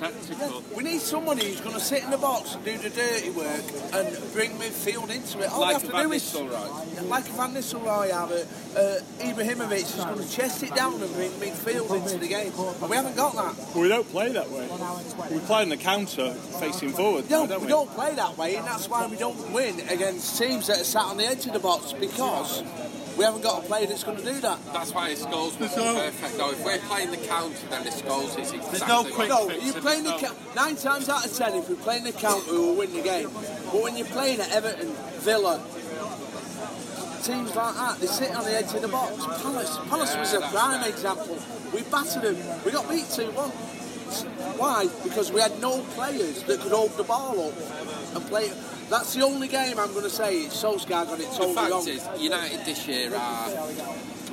[0.75, 3.63] We need somebody who's going to sit in the box and do the dirty work
[3.93, 5.49] and bring midfield into it.
[5.51, 6.92] All like we have to do is Nistelrooy.
[7.09, 8.41] Like Van Nistelrooy have a,
[8.79, 12.51] uh, Ibrahimovic is going to chest it down and bring midfield into the game.
[12.81, 13.55] And we haven't got that.
[13.73, 14.67] Well, we don't play that way.
[15.31, 17.29] We play on the counter, facing forward.
[17.29, 17.71] No, don't we we?
[17.71, 21.03] don't play that way, and that's why we don't win against teams that are sat
[21.05, 22.63] on the edge of the box because
[23.17, 24.57] we haven't got a player that's going to do that.
[24.73, 26.37] that's why his goals were perfect.
[26.37, 28.87] Though, if we're playing the counter, then his goals is exactly.
[28.87, 31.53] no quick No, you're playing the it's ca- nine times out of ten.
[31.55, 33.29] If we're playing the counter, we will win the game.
[33.31, 35.61] But when you're playing at Everton, Villa,
[37.23, 39.15] teams like that, they sit on the edge of the box.
[39.41, 41.37] Palace, Palace was a prime example.
[41.73, 42.63] We battered them.
[42.65, 43.49] We got beat two one.
[44.59, 44.87] Why?
[45.03, 47.53] Because we had no players that could hold the ball up
[48.15, 48.45] and play.
[48.45, 48.57] it.
[48.89, 50.41] That's the only game I'm going to say.
[50.43, 51.87] It's Solskjaer got it The totally fact wrong.
[51.87, 53.49] is, United this year are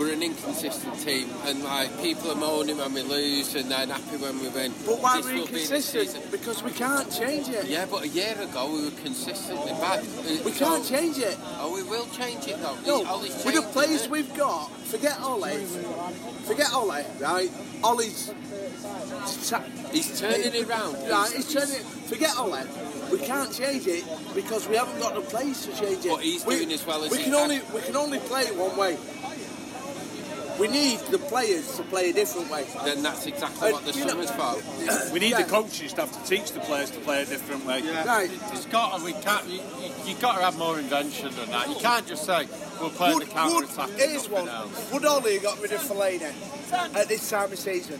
[0.00, 4.16] we're an inconsistent team, and like people are moaning when we lose, and they're happy
[4.16, 4.72] when we win.
[4.86, 6.30] But why This are we will be inconsistent?
[6.30, 7.66] Because we can't change it.
[7.66, 10.02] Yeah, but a year ago we were consistently bad.
[10.42, 11.36] We can't change it.
[11.58, 12.78] Oh, we will change it though.
[12.86, 14.10] No, Ollie's with the players it.
[14.10, 15.66] we've got, forget Ollie.
[16.46, 17.50] Forget Ollie, right?
[17.84, 18.32] Ollie's.
[19.92, 20.96] He's turning it round.
[21.10, 21.84] Right, he's turning it.
[22.08, 22.62] Forget Ollie.
[23.12, 26.10] We can't change it because we haven't got the players to change it.
[26.10, 27.42] But he's we, doing as well as we he can can.
[27.42, 28.96] only we can only play it one way.
[30.60, 32.66] We need the players to play a different way.
[32.84, 35.10] Then that's exactly what the you know- summer's for.
[35.12, 35.42] We need Yeah.
[35.42, 37.80] the coaches to have to teach the players to play a different way.
[37.80, 38.04] Yeah.
[38.04, 38.30] Right.
[38.52, 41.68] It's got to, we can't, you, you, you've got to have more invention than that.
[41.68, 42.46] You can't just say,
[42.80, 43.90] we'll play Would, the counter would, attack.
[43.96, 44.48] here's one.
[44.92, 46.32] Would Ollie have got rid of Fellaini
[46.94, 47.98] at this time of season?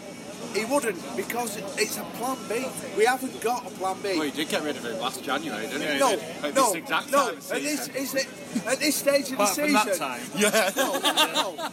[0.54, 2.66] He wouldn't because it's a plan B.
[2.96, 4.14] We haven't got a plan B.
[4.14, 5.98] Well, he did get rid of him last January, didn't he?
[5.98, 7.18] No, At no, this exact no.
[7.28, 7.96] time of At this, season.
[7.96, 8.26] is it,
[8.66, 9.72] at this stage of the Apart from season.
[9.86, 10.20] that time.
[10.36, 10.70] Yeah.
[10.76, 11.68] No, no.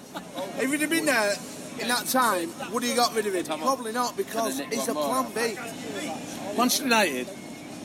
[0.59, 1.35] If he'd have been there
[1.79, 3.45] in that time, would he have got rid of him?
[3.59, 5.23] Probably not because it's a one more.
[5.31, 5.59] plan B.
[6.57, 7.27] Manchester United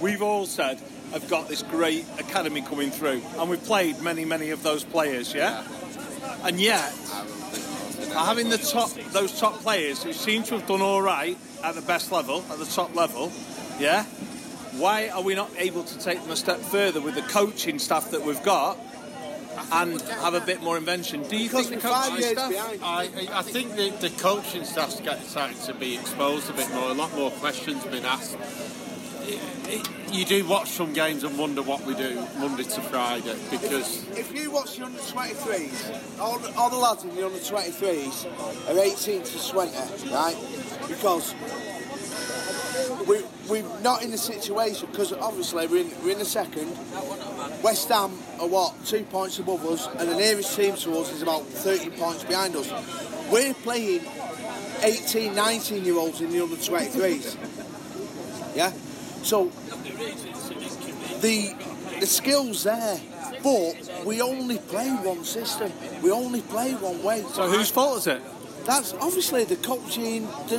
[0.00, 0.81] we've all said
[1.12, 5.35] have got this great academy coming through, and we've played many, many of those players,
[5.35, 5.62] yeah.
[6.42, 6.90] And yet,
[8.14, 11.83] having the top, those top players who seem to have done all right at the
[11.83, 13.33] best level, at the top level,
[13.79, 14.05] yeah.
[14.79, 18.11] Why are we not able to take them a step further with the coaching staff
[18.12, 18.79] that we've got?
[19.70, 21.22] And have a bit more invention.
[21.29, 22.83] Do you Because think the we're five coaching years staff?
[22.83, 26.88] I, I think the, the coaching staff's get- starting to be exposed a bit more.
[26.90, 28.37] A lot more questions been asked.
[30.12, 34.35] You do watch some games and wonder what we do Monday to Friday because If
[34.35, 38.78] you watch the under 23s, all the, all the lads in the under 23s are
[38.78, 40.37] 18 to 20, right?
[40.87, 41.35] Because
[43.06, 46.68] we, we're not in a situation, because obviously we're in, we're in the second.
[47.62, 51.22] West Ham are what, two points above us, and the nearest team to us is
[51.22, 52.70] about 30 points behind us.
[53.30, 54.02] We're playing
[54.82, 57.37] 18, 19 year olds in the under 23s.
[58.54, 58.72] Yeah?
[59.22, 59.46] So
[61.20, 61.54] the
[62.00, 63.00] the skills there,
[63.42, 65.72] but we only play one system.
[66.02, 67.24] We only play one way.
[67.32, 68.22] So whose fault is it?
[68.64, 70.59] That's obviously the coaching, the,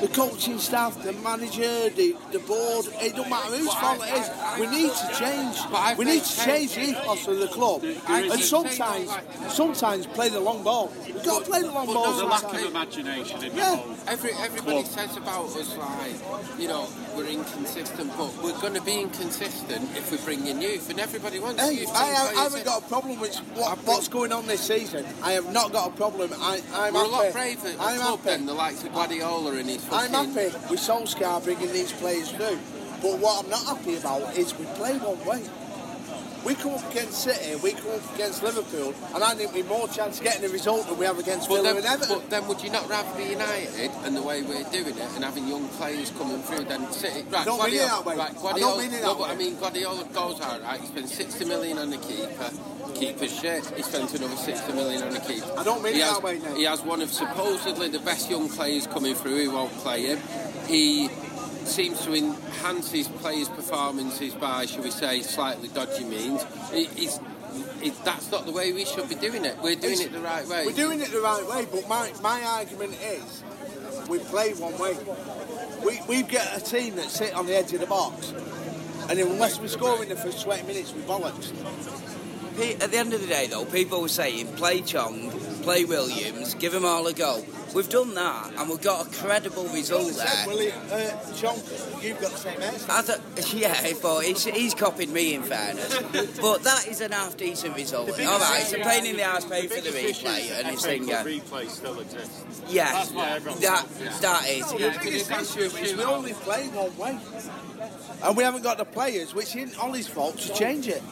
[0.00, 2.86] the coaching staff, the manager, the, the board.
[3.00, 4.30] It don't matter whose fault it is.
[4.60, 5.98] We need to change.
[5.98, 9.10] We need to change the ethos of the club, and sometimes,
[9.48, 10.92] sometimes play the long ball.
[11.06, 12.04] We've got to play the long But ball.
[12.12, 13.82] there's a lack of imagination in Yeah.
[14.06, 14.86] Every, everybody club.
[14.86, 20.10] says about us like, you know, we're inconsistent, but we're going to be inconsistent if
[20.12, 21.90] we bring in youth, and everybody wants Hey, youth.
[21.94, 24.60] I, team have, I players haven't got a problem with what, what's going on this
[24.60, 25.04] season.
[25.22, 26.30] I have not got a problem.
[26.38, 27.24] I, I'm We're a happy.
[27.26, 28.30] lot braver at I'm club happy.
[28.36, 32.58] than the likes of Guardiola and his I'm happy with Solskjaer bringing these players through.
[33.02, 35.42] But what I'm not happy about is we play one way.
[36.44, 39.88] We come up against City, we come up against Liverpool, and I think we've more
[39.88, 42.18] chance of getting a result than we have against But Villa then, and Everton.
[42.20, 45.24] but then would you not rather be United and the way we're doing it and
[45.24, 47.22] having young players coming through than City?
[47.28, 48.16] Right, I don't mean it Guardiola, that way.
[48.16, 50.80] Right, I don't Guardiola, mean it no, that but I mean, Guardiola goes out, right?
[50.80, 52.50] He spends 60 million on the keeper.
[52.94, 53.64] Keeper's shit.
[53.76, 55.52] He spent another 60 million on the keeper.
[55.56, 56.40] I don't mean he it has, that way.
[56.56, 59.40] He has one of supposedly the best young players coming through.
[59.40, 60.18] He won't play him.
[60.66, 61.08] He
[61.64, 66.44] seems to enhance his players' performances by, shall we say, slightly dodgy means.
[66.72, 67.20] He, he's,
[67.82, 69.56] he, that's not the way we should be doing it.
[69.62, 70.64] We're doing it the right way.
[70.66, 73.44] We're doing it the right way, but my, my argument is
[74.08, 74.96] we play one way.
[75.84, 78.32] We, we get a team that sit on the edge of the box,
[79.08, 81.52] and unless we score in the first 20 minutes, we bollocks.
[82.58, 85.30] Pe- At the end of the day, though, people were saying play Chong,
[85.62, 87.44] play Williams, give them all a go.
[87.74, 90.46] We've done that, and we've got a credible result Said, there.
[90.48, 91.56] Willie, uh, Chong,
[92.02, 92.90] you've got the same hairstyle.
[92.90, 95.98] I th- yeah, but he's, he's copied me in fairness.
[96.40, 98.10] but that is an half decent result.
[98.10, 101.06] All right, it's a pain in the ass pay for the replay and his thing.
[101.06, 102.62] Yeah, replay still exists.
[102.68, 104.18] yeah That's why everyone's that yeah.
[104.18, 104.72] that is.
[104.72, 107.18] No, the biggest issue is we only play one way.
[108.24, 111.02] And we haven't got the players, which isn't Ollie's fault, to change it.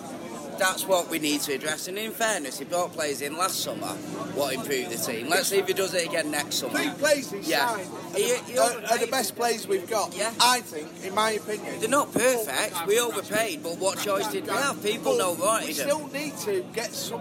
[0.59, 1.87] That's what we need to address.
[1.89, 3.89] And in fairness, he brought players in last summer.
[4.35, 5.29] What improved the team?
[5.29, 6.79] Let's see if he does it again next summer.
[6.79, 7.69] Three players he's Yeah.
[7.75, 10.15] signed He- are, he are- are the best players we've got.
[10.15, 10.33] Yeah.
[10.41, 11.79] I think, in my opinion.
[11.81, 12.87] They're not perfect.
[12.87, 14.83] We overpaid, but what choice did we have?
[14.83, 17.21] People know what We still need to get some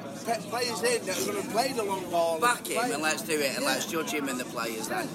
[0.49, 2.39] players in that are going to play the long ball.
[2.39, 3.69] Back him and let's do it, and Yeah.
[3.69, 5.09] let's judge him and the players then.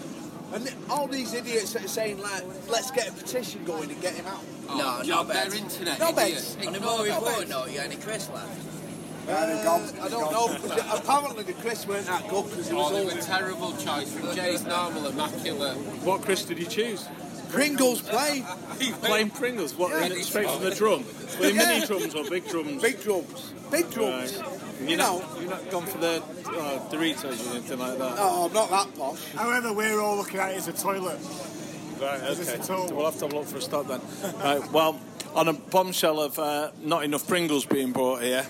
[0.52, 4.14] And all these idiots that are saying, like, let's get a petition going and get
[4.14, 4.42] him out.
[4.76, 5.56] No, Job, no they're bets.
[5.56, 6.54] internet No idiots.
[6.54, 6.66] bets.
[6.66, 8.66] On a more important note, you got any Chris left?
[9.28, 10.56] Uh, I don't know.
[10.92, 14.35] Apparently the Chris weren't that good because he was Oh, all were terrible choice from
[14.35, 15.76] Jay's normal immaculate.
[16.04, 17.06] What Chris did you choose?
[17.50, 18.44] Pringles play.
[19.02, 19.74] Playing Pringles.
[19.74, 19.90] What?
[19.90, 20.06] Yeah.
[20.06, 21.04] in it straight from the drum.
[21.38, 22.80] Were they mini drums or big drums?
[22.83, 23.52] Big drums.
[23.70, 24.37] Big drums.
[24.38, 24.80] Right.
[24.83, 25.18] You You're know.
[25.18, 28.14] not, you're not gone for the uh, Doritos or anything like that.
[28.18, 29.24] Oh, I'm not that posh.
[29.35, 31.18] However, we're all looking at it as a toilet.
[32.00, 32.58] Right, okay.
[32.94, 34.00] We'll have to have a look for a stop then.
[34.42, 34.98] right, well,
[35.34, 38.46] on a bombshell of uh, not enough Pringles being brought here,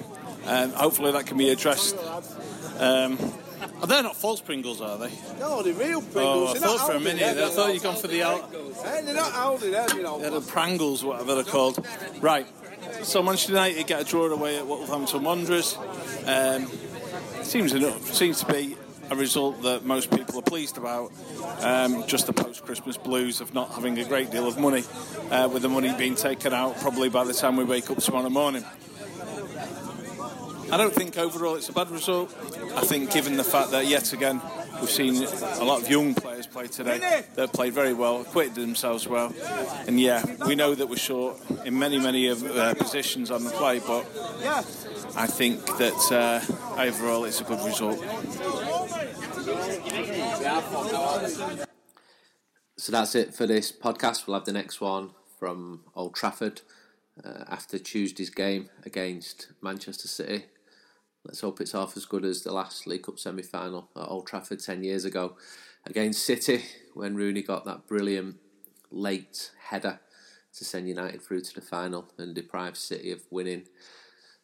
[0.47, 1.97] um, hopefully that can be addressed.
[2.79, 3.19] Um,
[3.83, 5.11] oh, they're not false Pringles, are they?
[5.39, 6.51] No, they're real Oh, Pringles.
[6.51, 9.03] I They're thought not for a minute, they're- I thought you'd gone for the Hey,
[9.05, 10.19] they're not Aldi, they're, you know.
[10.21, 11.85] they're the Prangles, whatever they're called.
[12.21, 12.47] Right,
[13.03, 15.77] so Manchester United get a draw away at Wolverhampton Wanderers.
[16.27, 16.69] Um,
[17.43, 18.77] seems enough, seems to be
[19.11, 21.13] a result that most people are pleased about.
[21.61, 24.85] Um, just the post-Christmas blues of not having a great deal of money,
[25.31, 28.31] uh, with the money being taken out probably by the time we wake up tomorrow
[28.31, 28.65] morning.
[30.73, 32.33] I don't think overall it's a bad result.
[32.77, 34.41] I think given the fact that yet again
[34.81, 39.09] we've seen a lot of young players play today that played very well, acquitted themselves
[39.09, 39.35] well,
[39.89, 43.51] and yeah, we know that we're short in many many of uh, positions on the
[43.51, 44.07] play, but
[45.17, 47.99] I think that uh, overall it's a good result.
[52.77, 54.27] So that's it for this podcast.
[54.27, 56.61] We'll have the next one from Old Trafford
[57.25, 60.45] uh, after Tuesday's game against Manchester City.
[61.25, 64.27] Let's hope it's half as good as the last League Cup semi final at Old
[64.27, 65.37] Trafford 10 years ago
[65.87, 66.65] against City
[66.95, 68.37] when Rooney got that brilliant
[68.91, 70.01] late header
[70.55, 73.65] to send United through to the final and deprive City of winning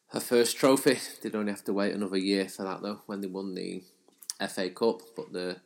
[0.09, 0.99] her first trophy.
[1.23, 3.83] They'd only have to wait another year for that though when they won the
[4.49, 5.57] FA Cup, but the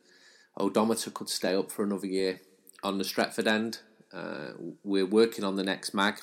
[0.57, 2.41] odometer could stay up for another year.
[2.83, 3.79] On the Stretford end,
[4.13, 4.51] uh,
[4.83, 6.19] we're working on the next mag,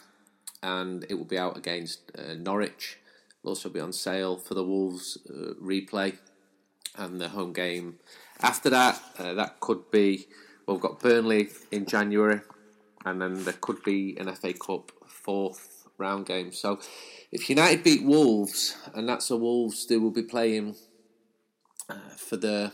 [0.63, 2.99] and it will be out against uh, Norwich.
[3.41, 6.19] It'll also be on sale for the Wolves uh, replay
[6.97, 7.99] and the home game.
[8.43, 10.27] After that, uh, that could be
[10.67, 12.41] well, we've got Burnley in January,
[13.07, 16.53] and then there could be an FA Cup fourth round game.
[16.53, 16.79] So,
[17.33, 20.77] if United beat Wolves, and that's the Wolves they will be playing
[21.89, 22.73] uh, for the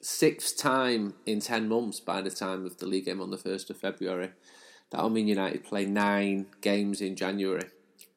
[0.00, 3.70] sixth time in 10 months by the time of the league game on the 1st
[3.70, 4.30] of February.
[4.90, 7.68] That'll mean United play nine games in January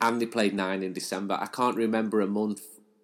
[0.01, 1.37] and they played nine in December.
[1.39, 2.61] I can't remember a month,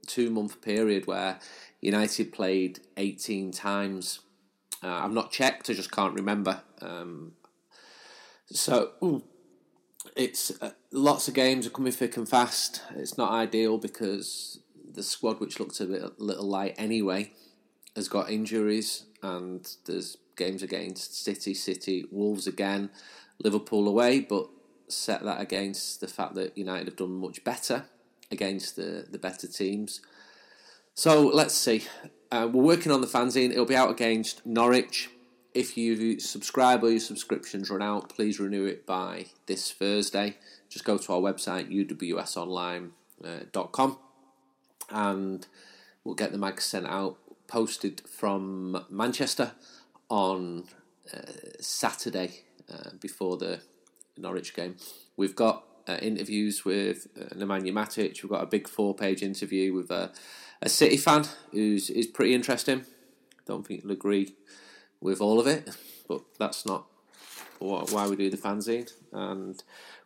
[0.07, 1.39] two month period where
[1.81, 4.19] United played 18 times.
[4.83, 6.61] Uh, I've not checked, I just can't remember.
[6.81, 7.33] Um,
[8.47, 9.23] so, ooh,
[10.15, 12.81] it's uh, lots of games are coming thick and fast.
[12.95, 14.59] It's not ideal because
[14.95, 17.31] the squad, which looked a bit a little light anyway,
[17.95, 22.89] has got injuries, and there's games against City, City, Wolves again,
[23.43, 24.49] Liverpool away, but
[24.87, 27.85] set that against the fact that United have done much better
[28.31, 30.01] against the, the better teams.
[30.93, 31.85] So let's see.
[32.31, 33.51] Uh, we're working on the fanzine.
[33.51, 35.09] It'll be out against Norwich.
[35.53, 40.35] If you subscribe or your subscriptions run out, please renew it by this Thursday.
[40.69, 43.97] Just go to our website, uwsonline.com,
[44.89, 45.47] and
[46.03, 47.17] we'll get the mag sent out
[47.47, 49.51] posted from Manchester
[50.09, 50.65] on
[51.13, 51.19] uh,
[51.59, 53.61] Saturday uh, before the
[54.17, 54.75] Norwich game.
[55.17, 58.21] We've got uh, interviews with uh, Nemanja Matic.
[58.23, 60.11] We've got a big four-page interview with a,
[60.61, 62.86] a City fan who's is pretty interesting.
[63.45, 64.36] Don't think you'll agree
[64.99, 65.69] with all of it,
[66.07, 66.88] but that's not
[67.59, 68.91] why we do the fanzine.
[69.11, 69.63] And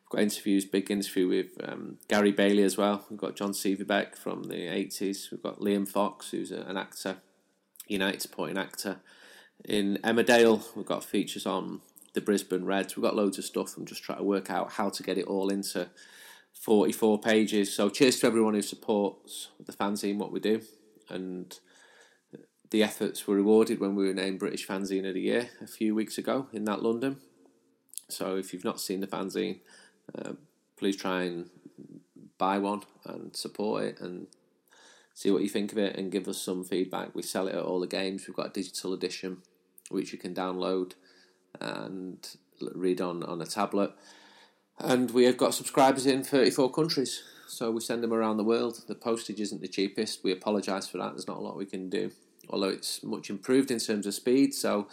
[0.10, 3.06] got interviews, big interview with um, Gary Bailey as well.
[3.10, 5.32] We've got John Sivebaek from the 80s.
[5.32, 7.18] We've got Liam Fox, who's an actor
[7.88, 9.00] United supporting actor.
[9.66, 11.82] In Emmerdale, we've got features on
[12.14, 12.96] the Brisbane Reds.
[12.96, 13.76] We've got loads of stuff.
[13.78, 15.90] I'm just trying to work out how to get it all into
[16.54, 17.74] 44 pages.
[17.74, 20.62] So cheers to everyone who supports the fanzine, what we do.
[21.10, 21.58] And
[22.70, 25.96] the efforts were rewarded when we were named British Fanzine of the Year a few
[25.96, 27.18] weeks ago in that London.
[28.08, 29.60] So if you've not seen the fanzine,
[30.18, 30.34] uh,
[30.78, 31.50] please try and
[32.38, 34.28] buy one and support it and
[35.14, 37.14] see what you think of it and give us some feedback.
[37.14, 38.28] We sell it at all the games.
[38.28, 39.42] We've got a digital edition
[39.90, 40.94] which you can download
[41.60, 42.26] and
[42.74, 43.92] read on, on a tablet.
[44.78, 47.22] And we have got subscribers in 34 countries.
[47.48, 48.82] So we send them around the world.
[48.88, 50.24] The postage isn't the cheapest.
[50.24, 51.12] We apologise for that.
[51.12, 52.12] There's not a lot we can do.
[52.50, 54.54] Although it's much improved in terms of speed.
[54.54, 54.88] So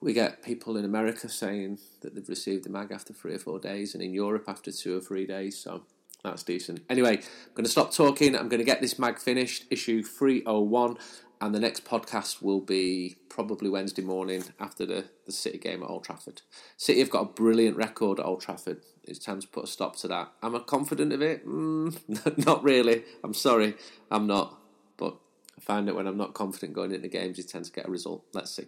[0.00, 3.58] we get people in America saying that they've received the mag after three or four
[3.58, 5.58] days, and in Europe after two or three days.
[5.58, 5.82] So
[6.24, 6.80] that's decent.
[6.88, 8.34] Anyway, I'm going to stop talking.
[8.34, 10.96] I'm going to get this mag finished, issue 301,
[11.40, 15.88] and the next podcast will be probably Wednesday morning after the, the City game at
[15.88, 16.42] Old Trafford.
[16.76, 18.82] City have got a brilliant record at Old Trafford.
[19.04, 20.32] It's time to put a stop to that.
[20.42, 21.46] Am I confident of it?
[21.46, 23.04] Mm, not really.
[23.24, 23.74] I'm sorry,
[24.10, 24.58] I'm not.
[24.98, 25.16] But
[25.56, 27.90] I find that when I'm not confident going into games, you tend to get a
[27.90, 28.24] result.
[28.34, 28.66] Let's see.